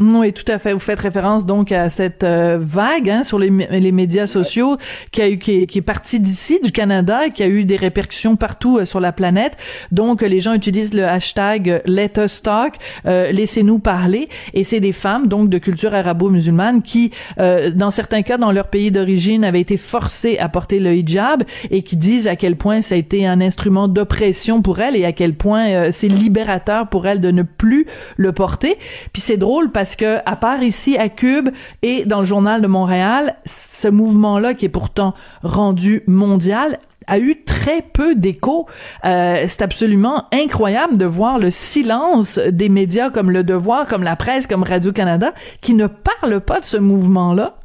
Oui, 0.00 0.32
tout 0.32 0.50
à 0.50 0.58
fait. 0.58 0.72
Vous 0.72 0.80
faites 0.80 0.98
référence 0.98 1.46
donc 1.46 1.70
à 1.70 1.88
cette 1.88 2.24
euh, 2.24 2.58
vague 2.60 3.08
hein, 3.08 3.22
sur 3.22 3.38
les, 3.38 3.48
les, 3.48 3.92
médias 3.92 4.26
sociaux 4.26 4.76
qui 5.12 5.22
a 5.22 5.28
eu 5.28 5.38
qui 5.38 5.62
est, 5.62 5.66
qui 5.66 5.78
est 5.78 5.82
partie 5.82 6.18
d'ici 6.18 6.58
du 6.60 6.72
Canada 6.72 7.26
et 7.26 7.30
qui 7.30 7.44
a 7.44 7.46
eu 7.46 7.64
des 7.64 7.76
répercussions 7.76 8.34
partout 8.34 8.78
euh, 8.78 8.86
sur 8.86 8.98
la 8.98 9.12
planète. 9.12 9.56
Donc 9.92 10.22
les 10.22 10.40
gens 10.40 10.52
utilisent 10.52 10.94
le 10.94 11.04
hashtag 11.04 11.80
Let 11.86 12.14
Us 12.18 12.42
Talk, 12.42 12.74
euh, 13.06 13.30
laissez-nous 13.30 13.78
parler. 13.78 14.28
Et 14.52 14.64
c'est 14.64 14.80
des 14.80 14.90
femmes 14.90 15.28
donc 15.28 15.48
de 15.48 15.58
culture 15.58 15.94
arabo-musulmane 15.94 16.82
qui, 16.82 17.12
dans 17.36 17.90
certains 17.90 18.22
cas, 18.22 18.36
dans 18.36 18.50
leur 18.50 18.68
pays 18.68 18.90
d'origine, 18.90 19.44
avaient 19.44 19.60
été 19.60 19.76
forcées 19.76 20.38
à 20.38 20.48
porter 20.48 20.80
le 20.80 20.94
hijab 20.94 21.44
et 21.70 21.82
qui 21.82 21.96
disent 21.96 22.26
à 22.26 22.34
quel 22.34 22.56
point 22.56 22.82
ça 22.82 22.96
a 22.96 22.98
été 22.98 23.26
un 23.26 23.40
instrument 23.40 23.86
d'oppression 23.86 24.60
pour 24.60 24.80
elles 24.80 24.96
et 24.96 25.04
à 25.04 25.12
quel 25.12 25.34
point 25.34 25.92
c'est 25.92 26.08
libérateur 26.08 26.88
pour 26.88 27.06
elles 27.06 27.20
de 27.20 27.30
ne 27.30 27.42
plus 27.42 27.86
le 28.16 28.32
porter. 28.32 28.76
Puis 29.12 29.22
c'est 29.22 29.36
drôle 29.36 29.70
parce 29.70 29.83
parce 29.84 29.96
que 29.96 30.16
à 30.24 30.34
part 30.34 30.62
ici 30.62 30.96
à 30.96 31.10
Cube 31.10 31.50
et 31.82 32.06
dans 32.06 32.20
le 32.20 32.24
journal 32.24 32.62
de 32.62 32.66
Montréal, 32.66 33.34
ce 33.44 33.86
mouvement-là 33.86 34.54
qui 34.54 34.64
est 34.64 34.70
pourtant 34.70 35.12
rendu 35.42 36.02
mondial 36.06 36.78
a 37.06 37.18
eu 37.18 37.44
très 37.44 37.82
peu 37.82 38.14
d'écho. 38.14 38.66
Euh, 39.04 39.44
c'est 39.46 39.60
absolument 39.60 40.22
incroyable 40.32 40.96
de 40.96 41.04
voir 41.04 41.38
le 41.38 41.50
silence 41.50 42.38
des 42.38 42.70
médias 42.70 43.10
comme 43.10 43.30
Le 43.30 43.44
Devoir, 43.44 43.86
comme 43.86 44.04
la 44.04 44.16
presse, 44.16 44.46
comme 44.46 44.62
Radio-Canada, 44.62 45.34
qui 45.60 45.74
ne 45.74 45.86
parlent 45.86 46.40
pas 46.40 46.60
de 46.60 46.64
ce 46.64 46.78
mouvement-là. 46.78 47.56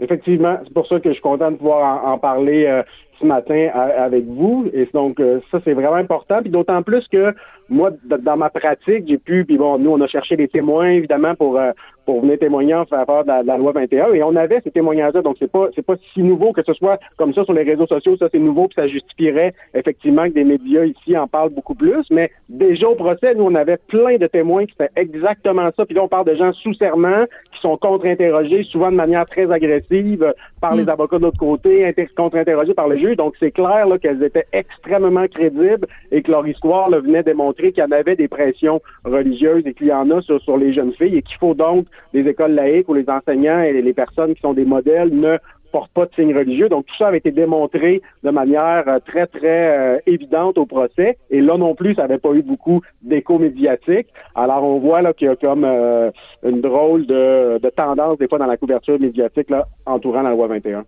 Effectivement, 0.00 0.58
c'est 0.62 0.74
pour 0.74 0.86
ça 0.88 1.00
que 1.00 1.08
je 1.08 1.14
suis 1.14 1.22
content 1.22 1.52
de 1.52 1.56
pouvoir 1.56 2.04
en, 2.04 2.18
parler 2.18 2.66
euh, 2.66 2.82
ce 3.18 3.24
matin 3.24 3.70
avec 3.72 4.26
vous. 4.26 4.66
Et 4.74 4.86
donc, 4.92 5.20
euh, 5.20 5.40
ça, 5.50 5.58
c'est 5.64 5.72
vraiment 5.72 5.94
important. 5.94 6.42
Puis 6.42 6.50
d'autant 6.50 6.82
plus 6.82 7.08
que 7.08 7.34
moi, 7.68 7.90
dans 8.04 8.36
ma 8.36 8.50
pratique, 8.50 9.04
j'ai 9.06 9.18
pu, 9.18 9.44
puis 9.44 9.58
bon, 9.58 9.78
nous, 9.78 9.90
on 9.90 10.00
a 10.00 10.06
cherché 10.06 10.36
des 10.36 10.48
témoins, 10.48 10.90
évidemment, 10.90 11.34
pour, 11.34 11.58
euh, 11.58 11.72
pour 12.06 12.22
venir 12.22 12.38
témoigner 12.38 12.74
en 12.74 12.86
faveur 12.86 13.24
de 13.24 13.46
la, 13.46 13.58
loi 13.58 13.72
21, 13.72 14.14
et 14.14 14.22
on 14.22 14.34
avait 14.36 14.62
ces 14.62 14.70
témoignages-là, 14.70 15.20
donc 15.20 15.36
c'est 15.38 15.52
pas, 15.52 15.68
c'est 15.74 15.84
pas 15.84 15.96
si 16.14 16.22
nouveau 16.22 16.52
que 16.52 16.62
ce 16.62 16.72
soit 16.72 16.98
comme 17.18 17.34
ça 17.34 17.44
sur 17.44 17.52
les 17.52 17.64
réseaux 17.64 17.86
sociaux, 17.86 18.16
ça 18.16 18.28
c'est 18.32 18.38
nouveau, 18.38 18.68
puis 18.68 18.76
ça 18.76 18.88
justifierait 18.88 19.52
effectivement 19.74 20.24
que 20.24 20.32
des 20.32 20.44
médias 20.44 20.84
ici 20.84 21.16
en 21.18 21.26
parlent 21.26 21.50
beaucoup 21.50 21.74
plus, 21.74 22.06
mais 22.10 22.30
déjà 22.48 22.88
au 22.88 22.94
procès, 22.94 23.34
nous, 23.34 23.44
on 23.44 23.54
avait 23.54 23.76
plein 23.76 24.16
de 24.16 24.26
témoins 24.26 24.64
qui 24.64 24.72
faisaient 24.72 24.90
exactement 24.96 25.68
ça, 25.76 25.84
puis 25.84 25.94
là, 25.94 26.02
on 26.02 26.08
parle 26.08 26.26
de 26.26 26.34
gens 26.34 26.52
sous 26.54 26.72
serment, 26.72 27.26
qui 27.52 27.60
sont 27.60 27.76
contre-interrogés, 27.76 28.62
souvent 28.62 28.90
de 28.90 28.96
manière 28.96 29.26
très 29.26 29.52
agressive, 29.52 30.32
par 30.62 30.74
les 30.74 30.84
mm. 30.84 30.88
avocats 30.88 31.18
de 31.18 31.24
l'autre 31.24 31.38
côté, 31.38 31.94
contre-interrogés 32.16 32.72
par 32.72 32.88
le 32.88 32.96
juge, 32.96 33.16
donc 33.16 33.34
c'est 33.38 33.50
clair 33.50 33.86
là, 33.86 33.98
qu'elles 33.98 34.22
étaient 34.22 34.46
extrêmement 34.54 35.26
crédibles 35.28 35.86
et 36.10 36.22
que 36.22 36.30
leur 36.30 36.46
histoire 36.46 36.88
là, 36.88 37.00
venait 37.00 37.22
démontrer 37.22 37.57
qu'il 37.58 37.82
y 37.82 37.86
en 37.86 37.90
avait 37.90 38.16
des 38.16 38.28
pressions 38.28 38.80
religieuses 39.04 39.66
et 39.66 39.74
qu'il 39.74 39.88
y 39.88 39.92
en 39.92 40.10
a 40.10 40.20
sur, 40.22 40.56
les 40.56 40.72
jeunes 40.72 40.92
filles 40.92 41.16
et 41.16 41.22
qu'il 41.22 41.36
faut 41.36 41.54
donc 41.54 41.86
des 42.12 42.26
écoles 42.26 42.52
laïques 42.52 42.88
où 42.88 42.94
les 42.94 43.08
enseignants 43.08 43.60
et 43.60 43.80
les 43.82 43.92
personnes 43.92 44.34
qui 44.34 44.40
sont 44.40 44.54
des 44.54 44.64
modèles 44.64 45.10
ne 45.12 45.38
portent 45.72 45.92
pas 45.92 46.06
de 46.06 46.14
signes 46.14 46.34
religieux. 46.34 46.68
Donc 46.68 46.86
tout 46.86 46.94
ça 46.96 47.08
avait 47.08 47.18
été 47.18 47.30
démontré 47.30 48.00
de 48.22 48.30
manière 48.30 48.84
euh, 48.88 48.98
très 49.04 49.26
très 49.26 49.78
euh, 49.78 49.98
évidente 50.06 50.56
au 50.56 50.66
procès. 50.66 51.18
Et 51.30 51.40
là 51.40 51.58
non 51.58 51.74
plus, 51.74 51.94
ça 51.94 52.02
n'avait 52.02 52.18
pas 52.18 52.32
eu 52.32 52.42
beaucoup 52.42 52.80
d'écho 53.02 53.38
médiatique. 53.38 54.08
Alors 54.34 54.64
on 54.64 54.78
voit 54.78 55.02
là 55.02 55.12
qu'il 55.12 55.28
y 55.28 55.30
a 55.30 55.36
comme 55.36 55.64
euh, 55.64 56.10
une 56.42 56.60
drôle 56.60 57.06
de, 57.06 57.58
de, 57.58 57.68
tendance 57.70 58.18
des 58.18 58.28
fois 58.28 58.38
dans 58.38 58.46
la 58.46 58.56
couverture 58.56 58.98
médiatique 58.98 59.50
là 59.50 59.66
entourant 59.84 60.22
la 60.22 60.30
loi 60.30 60.46
21. 60.46 60.84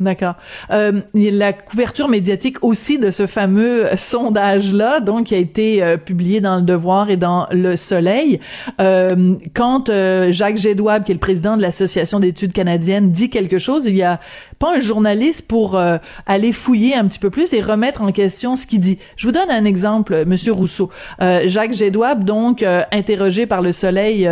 D'accord. 0.00 0.36
Euh, 0.70 1.02
la 1.12 1.52
couverture 1.52 2.08
médiatique 2.08 2.64
aussi 2.64 2.98
de 2.98 3.10
ce 3.10 3.26
fameux 3.26 3.84
sondage-là, 3.96 5.00
donc 5.00 5.26
qui 5.26 5.34
a 5.34 5.38
été 5.38 5.82
euh, 5.82 5.98
publié 5.98 6.40
dans 6.40 6.56
Le 6.56 6.62
Devoir 6.62 7.10
et 7.10 7.18
dans 7.18 7.46
Le 7.50 7.76
Soleil, 7.76 8.40
euh, 8.80 9.34
quand 9.52 9.90
euh, 9.90 10.32
Jacques 10.32 10.56
Gédouab, 10.56 11.04
qui 11.04 11.12
est 11.12 11.14
le 11.14 11.20
président 11.20 11.58
de 11.58 11.60
l'Association 11.60 12.18
d'études 12.18 12.54
canadiennes, 12.54 13.10
dit 13.10 13.28
quelque 13.28 13.58
chose, 13.58 13.84
il 13.84 13.94
y 13.94 14.02
a 14.02 14.20
pas 14.58 14.74
un 14.74 14.80
journaliste 14.80 15.46
pour 15.46 15.76
euh, 15.76 15.98
aller 16.24 16.52
fouiller 16.52 16.94
un 16.94 17.04
petit 17.06 17.18
peu 17.18 17.28
plus 17.28 17.52
et 17.52 17.60
remettre 17.60 18.00
en 18.00 18.10
question 18.10 18.56
ce 18.56 18.66
qu'il 18.66 18.80
dit. 18.80 18.98
Je 19.16 19.26
vous 19.26 19.32
donne 19.32 19.50
un 19.50 19.66
exemple, 19.66 20.24
Monsieur 20.24 20.52
Rousseau. 20.52 20.88
Jacques 21.20 21.74
Gédouab, 21.74 22.24
donc 22.24 22.64
interrogé 22.90 23.46
par 23.46 23.60
Le 23.60 23.72
Soleil 23.72 24.28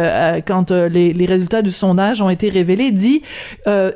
quand 0.47 0.71
les, 0.71 1.27
résultats 1.27 1.63
du 1.63 1.71
sondage 1.71 2.23
ont 2.23 2.31
été 2.31 2.49
révélés, 2.49 2.91
dit, 2.91 3.23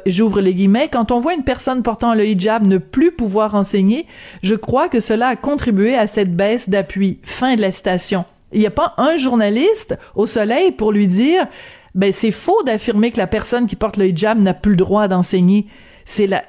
j'ouvre 0.06 0.40
les 0.40 0.54
guillemets, 0.54 0.88
quand 0.90 1.10
on 1.10 1.20
voit 1.20 1.34
une 1.34 1.44
personne 1.44 1.61
portant 1.82 2.14
le 2.14 2.26
hijab 2.26 2.66
ne 2.66 2.78
plus 2.78 3.12
pouvoir 3.12 3.54
enseigner, 3.54 4.06
je 4.42 4.54
crois 4.54 4.88
que 4.88 5.00
cela 5.00 5.28
a 5.28 5.36
contribué 5.36 5.96
à 5.96 6.06
cette 6.06 6.34
baisse 6.34 6.68
d'appui. 6.68 7.18
Fin 7.22 7.54
de 7.54 7.60
la 7.60 7.72
citation. 7.72 8.24
Il 8.52 8.60
n'y 8.60 8.66
a 8.66 8.70
pas 8.70 8.94
un 8.98 9.16
journaliste 9.16 9.96
au 10.14 10.26
soleil 10.26 10.72
pour 10.72 10.92
lui 10.92 11.08
dire, 11.08 11.46
ben 11.94 12.12
c'est 12.12 12.30
faux 12.30 12.62
d'affirmer 12.64 13.10
que 13.10 13.18
la 13.18 13.26
personne 13.26 13.66
qui 13.66 13.76
porte 13.76 13.96
le 13.96 14.06
hijab 14.06 14.38
n'a 14.38 14.54
plus 14.54 14.72
le 14.72 14.76
droit 14.76 15.08
d'enseigner. 15.08 15.66
C'est 16.04 16.26
la, 16.26 16.44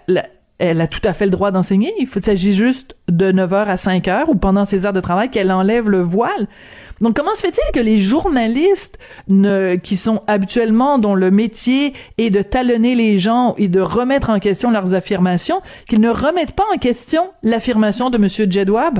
elle 0.59 0.81
a 0.81 0.87
tout 0.87 1.01
à 1.03 1.13
fait 1.13 1.25
le 1.25 1.31
droit 1.31 1.51
d'enseigner. 1.51 1.93
Il 1.99 2.07
s'agit 2.23 2.53
juste 2.53 2.95
de 3.09 3.31
9h 3.31 3.65
à 3.65 3.75
5h 3.75 4.25
ou 4.27 4.35
pendant 4.35 4.65
ses 4.65 4.85
heures 4.85 4.93
de 4.93 4.99
travail 5.01 5.29
qu'elle 5.29 5.51
enlève 5.51 5.89
le 5.89 6.01
voile. 6.01 6.47
Donc, 7.01 7.15
comment 7.15 7.33
se 7.35 7.41
fait-il 7.41 7.71
que 7.73 7.83
les 7.83 7.99
journalistes 7.99 8.97
ne, 9.27 9.75
qui 9.75 9.97
sont 9.97 10.21
habituellement 10.27 10.99
dont 10.99 11.15
le 11.15 11.31
métier 11.31 11.93
est 12.17 12.29
de 12.29 12.41
talonner 12.41 12.95
les 12.95 13.19
gens 13.19 13.55
et 13.57 13.67
de 13.67 13.81
remettre 13.81 14.29
en 14.29 14.39
question 14.39 14.71
leurs 14.71 14.93
affirmations, 14.93 15.61
qu'ils 15.87 16.01
ne 16.01 16.09
remettent 16.09 16.55
pas 16.55 16.65
en 16.73 16.77
question 16.77 17.31
l'affirmation 17.41 18.09
de 18.09 18.17
M. 18.17 18.51
Jedwab? 18.51 18.99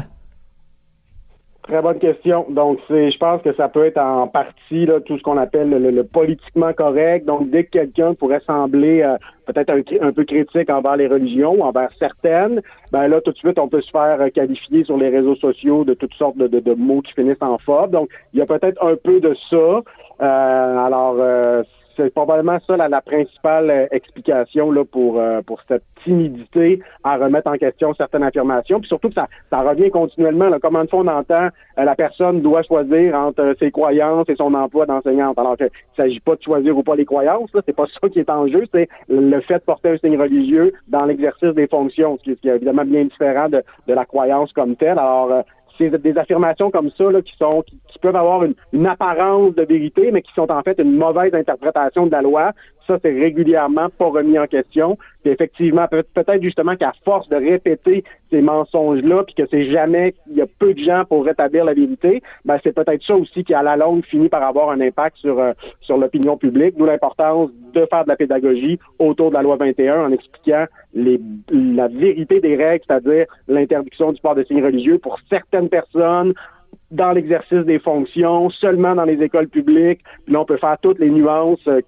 Très 1.64 1.82
bonne 1.82 1.98
question. 1.98 2.46
Donc, 2.50 2.80
c'est, 2.90 3.10
je 3.10 3.18
pense 3.18 3.42
que 3.42 3.54
ça 3.54 3.70
peut 3.70 3.86
être 3.86 3.98
en 3.98 4.28
partie 4.28 4.86
là, 4.86 5.00
tout 5.00 5.18
ce 5.18 5.24
qu'on 5.24 5.38
appelle 5.38 5.70
le, 5.70 6.04
politiquement 6.04 6.74
correct. 6.74 7.26
Donc, 7.26 7.50
dès 7.52 7.64
que 7.64 7.70
quelqu'un 7.70 8.14
pourrait 8.16 8.42
sembler 8.46 9.02
euh, 9.02 9.16
peut-être 9.46 9.70
un, 10.02 10.12
peu 10.12 10.26
critique 10.26 10.70
envers 10.70 10.98
les 10.98 11.08
religions, 11.08 11.62
envers 11.62 11.90
certaines, 11.98 12.62
ben 12.92 13.08
là, 13.08 13.22
tout 13.22 13.32
de 13.32 13.38
suite, 13.38 13.58
on 13.60 13.70
peut 13.70 13.80
se 13.80 13.92
faire 13.92 14.20
qualifier 14.34 14.84
sur 14.84 14.98
les 14.98 15.08
réseaux 15.08 15.36
sociaux 15.36 15.86
de 15.86 15.94
toutes 15.94 16.14
sortes 16.16 16.38
de, 16.38 16.48
de, 16.48 16.74
mots 16.74 17.02
qui 17.02 17.14
finissent 17.14 17.38
en 17.40 17.58
phobe. 17.58 17.92
Donc, 17.92 18.10
il 18.34 18.40
y 18.40 18.42
a 18.42 18.46
peut-être 18.46 18.84
un 18.84 18.98
peu 18.98 19.22
de 19.22 19.34
ça. 19.50 19.56
Euh, 19.56 20.78
alors, 20.86 21.16
euh, 21.18 21.64
c'est 21.96 22.14
probablement 22.14 22.58
ça 22.66 22.78
la, 22.78 23.02
principale 23.02 23.70
euh, 23.70 23.88
explication 23.92 24.72
là, 24.72 24.84
pour, 24.86 25.20
euh, 25.20 25.42
pour 25.42 25.62
cette 25.68 25.84
timidité 26.04 26.82
à 27.04 27.18
remettre 27.18 27.50
en 27.50 27.58
question 27.58 27.94
certaines 27.94 28.24
affirmations. 28.24 28.80
Puis 28.80 28.88
surtout 28.88 29.10
que 29.10 29.16
ça, 29.16 29.28
ça 29.50 29.62
revient 29.62 29.90
continuellement. 29.90 30.50
Là. 30.50 30.60
Comment 30.62 30.84
de 30.84 30.90
fois 30.90 31.02
on 31.02 31.08
entend 31.08 31.50
euh, 31.80 31.84
la 31.84 31.96
personne 31.96 32.42
doit 32.42 32.64
choisir 32.64 33.16
entre 33.16 33.56
ses 33.60 33.72
croyances 33.72 34.30
et 34.30 34.36
son 34.36 34.54
emploi 34.54 34.86
d'enseignante. 34.86 35.38
Alors 35.38 35.58
qu'il 35.58 35.68
ne 35.68 35.96
s'agit 36.04 36.20
pas 36.20 36.36
de 36.36 36.42
choisir 36.42 36.78
ou 36.78 36.84
pas 36.84 36.96
les 36.96 37.06
croyances, 37.06 37.54
là, 37.54 37.62
c'est 37.66 37.76
pas 37.76 37.86
ça 38.02 38.10
qui 38.10 38.20
est 38.20 38.30
en 38.30 38.48
jeu, 38.48 38.64
c'est 38.74 38.88
le 39.10 39.40
fait 39.42 39.56
de 39.56 39.64
porter 39.64 39.90
un 39.90 39.98
signe 39.98 40.20
religieux 40.20 40.74
dans 40.88 41.06
l'exercice 41.06 41.54
des 41.54 41.68
fonctions, 41.68 42.18
ce 42.18 42.32
qui, 42.32 42.48
est 42.48 42.56
évidemment 42.56 42.86
bien 42.86 43.06
différent 43.06 43.50
de, 43.50 43.64
de 43.88 43.94
la 43.94 44.06
croyance 44.06 44.52
comme 44.54 44.76
telle. 44.76 45.00
Alors, 45.00 45.44
c'est 45.78 46.02
des 46.02 46.18
affirmations 46.18 46.72
comme 46.72 46.90
ça 46.92 47.12
là, 47.12 47.22
qui 47.22 47.36
sont 47.38 47.64
qui, 47.64 48.00
peuvent 48.00 48.16
avoir 48.16 48.44
une, 48.44 48.54
une, 48.74 48.86
apparence 48.86 49.56
de 49.56 49.64
vérité, 49.64 50.12
mais 50.12 50.22
qui 50.22 50.34
sont 50.34 50.52
en 50.52 50.62
fait 50.62 50.80
une 50.80 50.96
mauvaise 50.96 51.34
interprétation 51.34 52.06
de 52.06 52.12
la 52.12 52.22
loi. 52.22 52.52
Ça, 52.88 52.98
c'est 53.02 53.12
régulièrement 53.12 53.90
pas 53.90 54.08
remis 54.08 54.38
en 54.38 54.48
question. 54.48 54.98
Puis 55.24 55.32
effectivement, 55.32 55.88
peut-être 55.88 56.42
justement 56.42 56.76
qu'à 56.76 56.94
force 57.06 57.30
de 57.30 57.38
répéter 57.38 58.04
ces 58.30 58.42
mensonges-là, 58.42 59.24
puis 59.24 59.36
que 59.36 59.44
c'est 59.50 59.72
jamais, 59.72 60.14
il 60.30 60.38
y 60.38 60.42
a 60.42 60.48
peu 60.60 60.74
de 60.74 60.80
gens 60.80 61.06
pour 61.06 61.24
rétablir 61.24 61.64
la 61.64 61.74
vérité, 61.74 62.22
ben 62.44 62.58
c'est 62.64 62.74
peut-être 62.74 63.04
ça 63.04 63.16
aussi 63.16 63.44
qui 63.44 63.54
à 63.54 63.64
la 63.64 63.78
longue 63.78 64.04
finit 64.06 64.28
par 64.28 64.44
avoir 64.44 64.70
un 64.72 64.82
impact 64.82 65.18
sur 65.18 65.40
euh, 65.40 65.54
sur 65.82 65.98
l'opinion 65.98 66.38
publique. 66.38 66.76
D'où 66.78 66.86
l'importance 66.86 67.52
de 67.74 67.86
faire 67.86 68.04
de 68.04 68.10
la 68.10 68.18
pédagogie 68.18 68.80
autour 69.00 69.30
de 69.30 69.36
la 69.36 69.44
loi 69.44 69.56
21 69.56 70.06
en 70.06 70.12
expliquant 70.12 70.66
les, 70.94 71.20
la 71.52 71.88
vérité 71.88 72.42
des 72.42 72.56
règles, 72.56 72.84
c'est-à-dire 72.88 73.26
l'interdiction 73.48 74.12
du 74.12 74.22
port 74.22 74.36
de 74.36 74.44
signes 74.44 74.64
religieux 74.64 74.98
pour 74.98 75.20
certaines 75.30 75.70
personnes 75.70 76.34
dans 76.92 77.12
l'exercice 77.12 77.66
des 77.66 77.80
fonctions, 77.80 78.50
seulement 78.50 78.96
dans 78.96 79.04
les 79.04 79.22
écoles 79.22 79.48
publiques. 79.48 80.02
Là, 80.28 80.42
on 80.42 80.46
peut 80.46 80.58
faire 80.58 80.78
toutes 80.82 81.00
les 81.00 81.10
nuances 81.10 81.68
euh, 81.68 81.82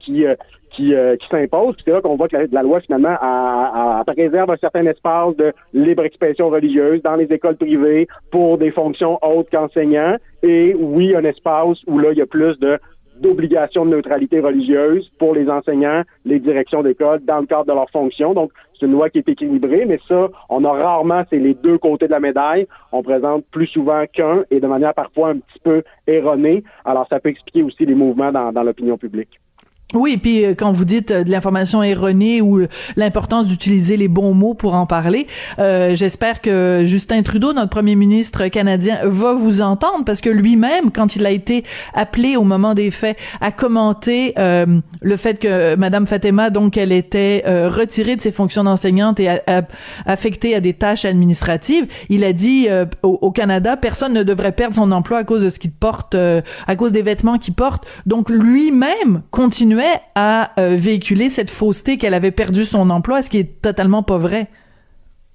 qui, 0.75 0.93
euh, 0.93 1.15
qui, 1.15 1.27
s'imposent. 1.27 1.75
C'est 1.83 1.91
là 1.91 2.01
qu'on 2.01 2.15
voit 2.15 2.27
que 2.27 2.37
la, 2.51 2.63
loi, 2.63 2.81
finalement, 2.81 3.15
a, 3.19 4.03
préserve 4.05 4.51
un 4.51 4.57
certain 4.57 4.85
espace 4.85 5.35
de 5.35 5.53
libre 5.73 6.03
expression 6.03 6.49
religieuse 6.49 7.01
dans 7.01 7.15
les 7.15 7.25
écoles 7.25 7.55
privées 7.55 8.07
pour 8.31 8.57
des 8.57 8.71
fonctions 8.71 9.17
autres 9.23 9.49
qu'enseignants. 9.49 10.17
Et 10.43 10.75
oui, 10.77 11.15
un 11.15 11.23
espace 11.23 11.79
où 11.87 11.97
là, 11.99 12.11
il 12.11 12.17
y 12.17 12.21
a 12.21 12.25
plus 12.25 12.59
de 12.59 12.79
d'obligation 13.17 13.85
de 13.85 13.91
neutralité 13.91 14.41
religieuse 14.41 15.09
pour 15.19 15.33
les 15.33 15.49
enseignants, 15.49 16.01
les 16.25 16.37
directions 16.37 16.83
d'école 16.83 17.23
dans 17.23 17.39
le 17.39 17.45
cadre 17.45 17.63
de 17.63 17.71
leurs 17.71 17.89
fonctions. 17.89 18.33
Donc, 18.33 18.51
c'est 18.77 18.87
une 18.87 18.91
loi 18.91 19.09
qui 19.09 19.19
est 19.19 19.29
équilibrée, 19.29 19.85
mais 19.85 20.01
ça, 20.05 20.27
on 20.49 20.65
a 20.65 20.71
rarement, 20.73 21.23
c'est 21.29 21.39
les 21.39 21.53
deux 21.53 21.77
côtés 21.77 22.07
de 22.07 22.11
la 22.11 22.19
médaille. 22.19 22.67
On 22.91 23.03
présente 23.03 23.45
plus 23.51 23.67
souvent 23.67 24.03
qu'un 24.11 24.43
et 24.51 24.59
de 24.59 24.67
manière 24.67 24.93
parfois 24.93 25.29
un 25.29 25.37
petit 25.37 25.59
peu 25.63 25.81
erronée. 26.07 26.65
Alors, 26.83 27.07
ça 27.09 27.21
peut 27.21 27.29
expliquer 27.29 27.63
aussi 27.63 27.85
les 27.85 27.95
mouvements 27.95 28.33
dans 28.33 28.63
l'opinion 28.63 28.97
publique. 28.97 29.39
Oui, 29.93 30.17
puis 30.17 30.43
euh, 30.43 30.55
quand 30.57 30.71
vous 30.71 30.83
dites 30.83 31.11
euh, 31.11 31.23
de 31.23 31.29
l'information 31.29 31.83
erronée 31.83 32.41
ou 32.41 32.65
l'importance 32.95 33.47
d'utiliser 33.47 33.97
les 33.97 34.07
bons 34.07 34.33
mots 34.33 34.55
pour 34.55 34.73
en 34.73 34.87
parler, 34.87 35.27
euh, 35.59 35.95
j'espère 35.95 36.41
que 36.41 36.81
Justin 36.85 37.21
Trudeau, 37.21 37.53
notre 37.53 37.69
premier 37.69 37.93
ministre 37.93 38.47
canadien, 38.47 38.97
va 39.03 39.33
vous 39.33 39.61
entendre 39.61 40.03
parce 40.03 40.21
que 40.21 40.29
lui-même, 40.29 40.91
quand 40.91 41.15
il 41.15 41.25
a 41.25 41.29
été 41.29 41.63
appelé 41.93 42.35
au 42.35 42.43
moment 42.43 42.73
des 42.73 42.89
faits 42.89 43.17
à 43.41 43.51
commenter 43.51 44.33
le 44.35 45.17
fait 45.17 45.39
que 45.39 45.75
Madame 45.75 46.07
Fatima, 46.07 46.49
donc, 46.49 46.77
elle 46.77 46.91
était 46.91 47.43
retirée 47.45 48.15
de 48.15 48.21
ses 48.21 48.31
fonctions 48.31 48.63
d'enseignante 48.63 49.19
et 49.19 49.29
affectée 50.05 50.55
à 50.55 50.59
des 50.59 50.73
tâches 50.73 51.05
administratives, 51.05 51.87
il 52.09 52.23
a 52.23 52.33
dit 52.33 52.67
au, 53.03 53.19
au, 53.21 53.31
Canada, 53.31 53.77
personne 53.77 54.13
ne 54.13 54.23
devrait 54.23 54.51
perdre 54.51 54.75
son 54.75 54.91
emploi 54.91 55.19
à 55.19 55.23
cause 55.23 55.43
de 55.43 55.49
ce 55.49 55.59
qu'il 55.59 55.71
porte, 55.71 56.15
à 56.15 56.75
cause 56.75 56.91
des 56.91 57.01
vêtements 57.01 57.37
qu'il 57.37 57.53
porte. 57.53 57.85
Donc 58.05 58.29
lui-même 58.29 59.21
continue 59.31 59.74
à 60.15 60.51
euh, 60.59 60.75
véhiculer 60.75 61.29
cette 61.29 61.49
fausseté 61.49 61.97
qu'elle 61.97 62.13
avait 62.13 62.31
perdu 62.31 62.63
son 62.63 62.89
emploi, 62.89 63.21
ce 63.21 63.29
qui 63.29 63.39
est 63.39 63.61
totalement 63.61 64.03
pas 64.03 64.17
vrai. 64.17 64.47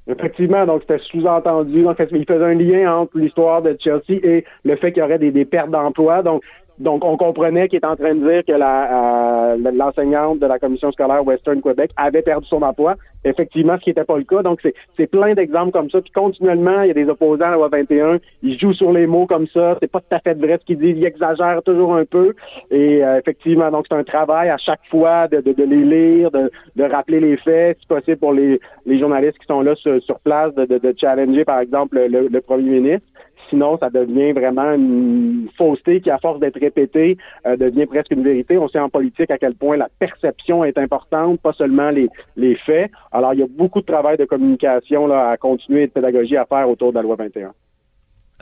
Effectivement, 0.08 0.66
donc 0.66 0.82
c'était 0.82 1.02
sous-entendu. 1.04 1.82
Donc, 1.82 1.96
il 1.98 2.24
faisait 2.24 2.44
un 2.44 2.54
lien 2.54 2.96
entre 2.96 3.18
l'histoire 3.18 3.62
de 3.62 3.76
Chelsea 3.78 4.18
et 4.22 4.44
le 4.64 4.76
fait 4.76 4.92
qu'il 4.92 5.02
y 5.02 5.04
aurait 5.04 5.18
des, 5.18 5.30
des 5.30 5.44
pertes 5.44 5.70
d'emploi? 5.70 6.22
Donc, 6.22 6.42
donc, 6.80 7.04
on 7.04 7.18
comprenait 7.18 7.68
qu'il 7.68 7.78
est 7.78 7.84
en 7.84 7.94
train 7.94 8.14
de 8.14 8.26
dire 8.26 8.42
que 8.42 8.52
euh, 8.52 9.70
l'enseignante 9.72 10.38
de 10.38 10.46
la 10.46 10.58
commission 10.58 10.90
scolaire 10.90 11.26
Western 11.26 11.60
Québec 11.60 11.90
avait 11.98 12.22
perdu 12.22 12.46
son 12.48 12.62
emploi. 12.62 12.94
Effectivement, 13.22 13.76
ce 13.76 13.82
qui 13.82 13.90
n'était 13.90 14.04
pas 14.04 14.16
le 14.16 14.24
cas. 14.24 14.42
Donc, 14.42 14.66
c'est 14.96 15.06
plein 15.06 15.34
d'exemples 15.34 15.72
comme 15.72 15.90
ça. 15.90 16.00
Puis 16.00 16.10
continuellement, 16.10 16.80
il 16.80 16.88
y 16.88 16.90
a 16.90 16.94
des 16.94 17.06
opposants 17.10 17.44
à 17.44 17.50
la 17.50 17.56
loi 17.56 17.68
21. 17.68 18.18
Ils 18.42 18.58
jouent 18.58 18.72
sur 18.72 18.92
les 18.92 19.06
mots 19.06 19.26
comme 19.26 19.46
ça. 19.48 19.76
C'est 19.78 19.92
pas 19.92 20.00
tout 20.00 20.14
à 20.14 20.20
fait 20.20 20.32
vrai 20.32 20.56
ce 20.58 20.64
qu'ils 20.64 20.78
disent. 20.78 20.96
Ils 20.96 21.04
exagèrent 21.04 21.62
toujours 21.62 21.94
un 21.94 22.06
peu. 22.06 22.34
Et 22.70 23.04
euh, 23.04 23.18
effectivement, 23.18 23.70
donc 23.70 23.84
c'est 23.86 23.96
un 23.96 24.04
travail 24.04 24.48
à 24.48 24.56
chaque 24.56 24.86
fois 24.90 25.28
de, 25.28 25.42
de, 25.42 25.62
les 25.62 25.84
lire, 25.84 26.30
de, 26.30 26.50
de, 26.76 26.84
rappeler 26.84 27.20
les 27.20 27.36
faits, 27.36 27.76
si 27.78 27.86
possible 27.86 28.16
pour 28.16 28.32
les, 28.32 28.58
les 28.86 28.98
journalistes 28.98 29.38
qui 29.38 29.46
sont 29.46 29.60
là 29.60 29.74
sur, 29.74 30.02
sur 30.02 30.18
place, 30.20 30.54
de, 30.54 30.64
de, 30.64 30.94
challenger, 30.96 31.44
par 31.44 31.60
exemple, 31.60 31.98
le, 31.98 32.28
le 32.28 32.40
premier 32.40 32.80
ministre. 32.80 33.06
Sinon, 33.48 33.78
ça 33.78 33.90
devient 33.90 34.32
vraiment 34.32 34.72
une 34.72 35.48
fausseté 35.56 36.00
qui, 36.00 36.10
à 36.10 36.18
force 36.18 36.40
d'être 36.40 36.60
répétée, 36.60 37.16
euh, 37.46 37.56
devient 37.56 37.86
presque 37.86 38.10
une 38.10 38.22
vérité. 38.22 38.58
On 38.58 38.68
sait 38.68 38.78
en 38.78 38.88
politique 38.88 39.30
à 39.30 39.38
quel 39.38 39.54
point 39.54 39.76
la 39.76 39.88
perception 39.98 40.64
est 40.64 40.78
importante, 40.78 41.40
pas 41.40 41.52
seulement 41.52 41.90
les, 41.90 42.54
faits. 42.56 42.90
Alors, 43.12 43.34
il 43.34 43.40
y 43.40 43.42
a 43.42 43.46
beaucoup 43.48 43.80
de 43.80 43.86
travail 43.86 44.16
de 44.16 44.24
communication 44.24 45.10
à 45.12 45.36
continuer 45.36 45.82
et 45.82 45.86
de 45.86 45.92
pédagogie 45.92 46.36
à 46.36 46.44
faire 46.44 46.68
autour 46.68 46.90
de 46.90 46.96
la 46.96 47.02
loi 47.02 47.16
21. 47.16 47.52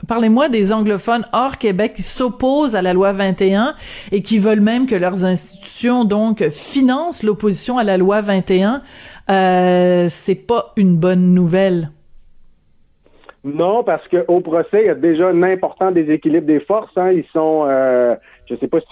Parlez-moi 0.07 0.49
des 0.49 0.71
anglophones 0.71 1.25
hors 1.33 1.57
Québec 1.57 1.93
qui 1.95 2.03
s'opposent 2.03 2.75
à 2.75 2.81
la 2.81 2.93
loi 2.93 3.11
21 3.11 3.75
et 4.11 4.21
qui 4.21 4.39
veulent 4.39 4.61
même 4.61 4.87
que 4.87 4.95
leurs 4.95 5.25
institutions 5.25 6.05
donc 6.05 6.47
financent 6.49 7.21
l'opposition 7.21 7.77
à 7.77 7.83
la 7.83 7.97
loi 7.97 8.21
21. 8.21 8.81
Euh, 9.29 10.07
c'est 10.09 10.35
pas 10.35 10.69
une 10.77 10.95
bonne 10.95 11.33
nouvelle. 11.33 11.89
Non, 13.43 13.83
parce 13.83 14.05
qu'au 14.09 14.41
procès, 14.41 14.81
il 14.81 14.85
y 14.87 14.89
a 14.89 14.95
déjà 14.95 15.29
un 15.29 15.43
important 15.43 15.91
déséquilibre 15.91 16.45
des 16.45 16.59
forces. 16.59 16.91
Hein. 16.97 17.11
Ils 17.11 17.25
sont, 17.31 17.65
euh, 17.67 18.15
je 18.49 18.55
sais 18.55 18.67
pas 18.67 18.79
si 18.81 18.87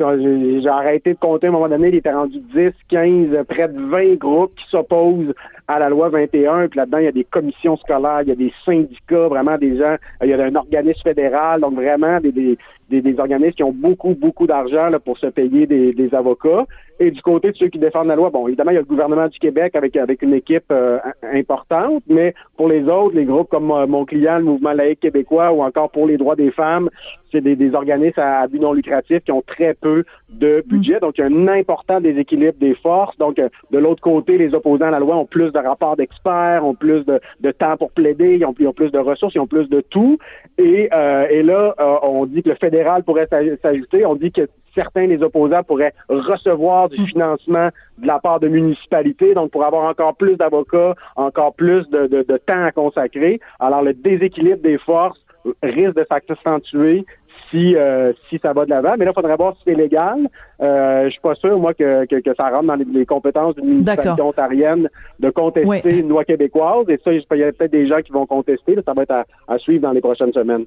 j'ai 0.62 0.70
arrêté 0.70 1.13
de 1.13 1.20
compter 1.20 1.48
à 1.48 1.50
un 1.50 1.54
moment 1.54 1.68
donné, 1.68 1.89
il 1.89 1.96
était 1.96 2.13
rendu 2.13 2.39
10, 2.56 2.72
15, 2.88 3.46
près 3.50 3.68
de 3.68 3.80
20 3.80 4.16
groupes 4.16 4.56
qui 4.56 4.70
s'opposent 4.70 5.34
à 5.68 5.80
la 5.80 5.90
loi 5.90 6.10
21. 6.10 6.70
Puis 6.70 6.78
là-dedans, 6.78 7.00
il 7.00 7.06
y 7.06 7.08
a 7.08 7.12
des 7.12 7.24
commissions 7.24 7.78
scolaires, 7.78 8.22
il 8.24 8.30
y 8.30 8.32
a 8.32 8.36
des 8.36 8.54
syndicats, 8.66 9.28
vraiment 9.28 9.58
des 9.58 9.78
gens, 9.78 9.96
il 10.24 10.30
y 10.30 10.34
a 10.34 10.44
un 10.44 10.56
organisme 10.56 11.02
fédéral, 11.04 11.62
donc 11.62 11.76
vraiment 11.76 12.20
des, 12.20 12.32
des, 12.32 12.58
des, 12.90 13.20
organismes 13.20 13.56
qui 13.56 13.64
ont 13.64 13.74
beaucoup, 13.74 14.16
beaucoup 14.16 14.48
d'argent 14.48 14.90
pour 15.04 15.18
se 15.18 15.28
payer 15.28 15.68
des, 15.68 15.94
des, 15.94 16.16
avocats. 16.16 16.66
Et 17.00 17.12
du 17.12 17.22
côté 17.22 17.52
de 17.52 17.58
ceux 17.58 17.68
qui 17.68 17.78
défendent 17.78 18.08
la 18.08 18.16
loi, 18.16 18.30
bon, 18.30 18.48
évidemment, 18.48 18.72
il 18.72 18.76
y 18.76 18.78
a 18.78 18.82
le 18.82 18.88
gouvernement 18.88 19.28
du 19.28 19.38
Québec 19.38 19.76
avec, 19.76 19.96
avec 19.98 20.22
une 20.22 20.34
équipe 20.34 20.72
euh, 20.72 20.98
importante, 21.22 22.02
mais 22.08 22.34
pour 22.56 22.68
les 22.70 22.84
autres, 22.86 23.16
les 23.16 23.26
groupes 23.26 23.50
comme 23.50 23.70
euh, 23.72 23.86
mon 23.86 24.06
client, 24.06 24.38
le 24.40 24.46
Mouvement 24.46 24.74
laïque 24.74 25.02
québécois, 25.02 25.52
ou 25.52 25.62
encore 25.62 25.92
pour 25.92 26.08
les 26.08 26.18
droits 26.18 26.36
des 26.36 26.50
femmes, 26.50 26.90
c'est 27.32 27.42
des, 27.42 27.56
des, 27.56 27.76
organismes 27.76 28.20
à, 28.20 28.48
but 28.48 28.60
non 28.60 28.74
lucratif 28.74 29.20
qui 29.20 29.32
ont 29.32 29.44
très 29.46 29.74
peu 29.74 30.06
de 30.30 30.64
budget. 30.66 31.00
Donc, 31.00 31.18
il 31.18 31.22
y 31.22 31.24
a 31.24 31.28
un 31.28 31.48
important 31.50 32.00
déséquilibre 32.00 32.58
des 32.58 32.74
forces. 32.76 33.18
Donc, 33.18 33.38
euh, 33.38 33.50
de 33.72 33.78
l'autre 33.78 34.02
côté, 34.02 34.38
les 34.38 34.54
opposants 34.56 34.86
à 34.86 34.92
la 34.92 35.00
loi 35.00 35.18
ont 35.18 35.26
plus 35.26 35.52
de 35.62 35.68
rapports 35.68 35.96
d'experts, 35.96 36.66
ont 36.66 36.76
plus 36.76 37.06
de, 37.06 37.20
de, 37.42 37.52
temps 37.52 37.78
pour 37.78 37.92
plaider, 37.92 38.36
ils 38.36 38.46
ont, 38.46 38.54
plus 38.54 38.92
de 38.92 39.00
ressources, 39.00 39.36
ils 39.36 39.40
ont 39.40 39.48
plus 39.48 39.70
de 39.70 39.82
tout. 39.82 40.18
Et, 40.58 40.90
et 41.30 41.44
là, 41.44 41.76
on 42.04 42.26
dit 42.26 42.44
que 42.44 42.50
le 42.50 42.56
fédéral 42.56 43.04
pourrait 43.04 43.28
s'ajouter. 43.62 44.06
On 44.06 44.16
dit 44.16 44.32
que 44.32 44.48
certains 44.78 45.08
des 45.08 45.22
opposants 45.24 45.64
pourraient 45.64 45.94
recevoir 46.08 46.90
du 46.90 47.04
financement 47.08 47.70
de 47.98 48.08
la 48.08 48.20
part 48.20 48.40
de 48.40 48.48
municipalités, 48.48 49.34
donc 49.34 49.52
pour 49.52 49.66
avoir 49.66 49.90
encore 49.90 50.16
plus 50.16 50.38
d'avocats, 50.38 50.94
encore 51.16 51.56
plus 51.56 51.90
de, 51.90 52.38
temps 52.46 52.64
à 52.64 52.72
consacrer. 52.72 53.40
Alors 53.60 53.82
le 53.82 53.94
déséquilibre 53.94 54.62
des 54.62 54.78
forces 54.78 55.20
risque 55.63 55.96
de 55.96 56.06
s'accentuer 56.10 57.06
si 57.50 57.75
euh, 57.75 58.13
si 58.30 58.39
ça 58.39 58.54
va 58.54 58.66
de 58.66 58.70
l'avant. 58.70 58.96
Mais 58.98 59.06
là, 59.06 59.12
il 59.12 59.13
faudrait 59.13 59.36
voir 59.36 59.56
si 59.58 59.63
c'est 59.66 59.75
légal. 59.75 60.27
Euh, 60.62 61.06
je 61.06 61.10
suis 61.12 61.22
pas 61.22 61.36
sûr, 61.36 61.58
moi, 61.60 61.74
que, 61.74 62.06
que, 62.06 62.34
ça 62.36 62.50
rentre 62.50 62.66
dans 62.66 62.75
les, 62.75 63.06
compétences 63.06 63.56
d'une 63.56 63.66
municipalité 63.66 64.22
ontarienne 64.22 64.89
de 65.20 65.30
contester 65.30 66.00
une 66.00 66.10
loi 66.10 66.25
québécoise. 66.25 66.89
Et 66.89 67.00
ça, 67.04 67.12
il 67.13 67.39
y 67.39 67.44
a 67.44 67.51
peut-être 67.51 67.72
des 67.72 67.88
gens 67.88 68.01
qui 68.01 68.12
vont 68.12 68.25
contester. 68.25 68.75
ça 68.86 68.94
va 68.94 69.04
être 69.04 69.25
à 69.48 69.58
suivre 69.58 69.82
dans 69.82 69.92
les 69.92 70.01
prochaines 70.01 70.34
semaines. 70.34 70.66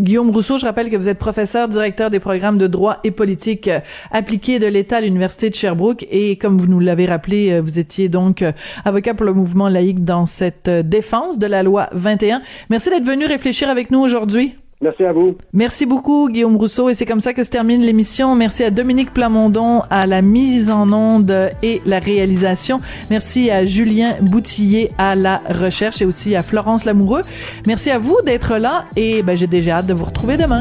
Guillaume 0.00 0.30
Rousseau, 0.30 0.58
je 0.58 0.66
rappelle 0.66 0.90
que 0.90 0.96
vous 0.96 1.08
êtes 1.08 1.20
professeur, 1.20 1.68
directeur 1.68 2.10
des 2.10 2.18
programmes 2.18 2.58
de 2.58 2.66
droit 2.66 2.98
et 3.04 3.12
politique 3.12 3.68
euh, 3.68 3.78
appliqués 4.10 4.58
de 4.58 4.66
l'État 4.66 4.96
à 4.96 5.00
l'Université 5.00 5.50
de 5.50 5.54
Sherbrooke 5.54 6.04
et 6.10 6.36
comme 6.36 6.58
vous 6.58 6.66
nous 6.66 6.80
l'avez 6.80 7.06
rappelé, 7.06 7.52
euh, 7.52 7.60
vous 7.60 7.78
étiez 7.78 8.08
donc 8.08 8.42
euh, 8.42 8.50
avocat 8.84 9.14
pour 9.14 9.24
le 9.24 9.34
mouvement 9.34 9.68
laïque 9.68 10.04
dans 10.04 10.26
cette 10.26 10.68
défense 10.68 11.38
de 11.38 11.46
la 11.46 11.62
loi 11.62 11.90
21. 11.92 12.42
Merci 12.70 12.90
d'être 12.90 13.06
venu 13.06 13.24
réfléchir 13.26 13.68
avec 13.68 13.92
nous 13.92 14.00
aujourd'hui. 14.00 14.56
Merci 14.84 15.04
à 15.04 15.12
vous. 15.14 15.34
Merci 15.54 15.86
beaucoup, 15.86 16.28
Guillaume 16.28 16.56
Rousseau. 16.56 16.90
Et 16.90 16.94
c'est 16.94 17.06
comme 17.06 17.22
ça 17.22 17.32
que 17.32 17.42
se 17.42 17.50
termine 17.50 17.80
l'émission. 17.80 18.34
Merci 18.34 18.64
à 18.64 18.70
Dominique 18.70 19.14
Plamondon 19.14 19.80
à 19.88 20.06
la 20.06 20.20
mise 20.20 20.70
en 20.70 20.92
onde 20.92 21.50
et 21.62 21.80
la 21.86 22.00
réalisation. 22.00 22.76
Merci 23.10 23.50
à 23.50 23.64
Julien 23.64 24.16
Boutillier 24.20 24.90
à 24.98 25.14
la 25.16 25.40
recherche 25.48 26.02
et 26.02 26.04
aussi 26.04 26.36
à 26.36 26.42
Florence 26.42 26.84
Lamoureux. 26.84 27.22
Merci 27.66 27.90
à 27.90 27.98
vous 27.98 28.18
d'être 28.26 28.58
là 28.58 28.84
et 28.94 29.22
ben, 29.22 29.34
j'ai 29.34 29.46
déjà 29.46 29.78
hâte 29.78 29.86
de 29.86 29.94
vous 29.94 30.04
retrouver 30.04 30.36
demain. 30.36 30.60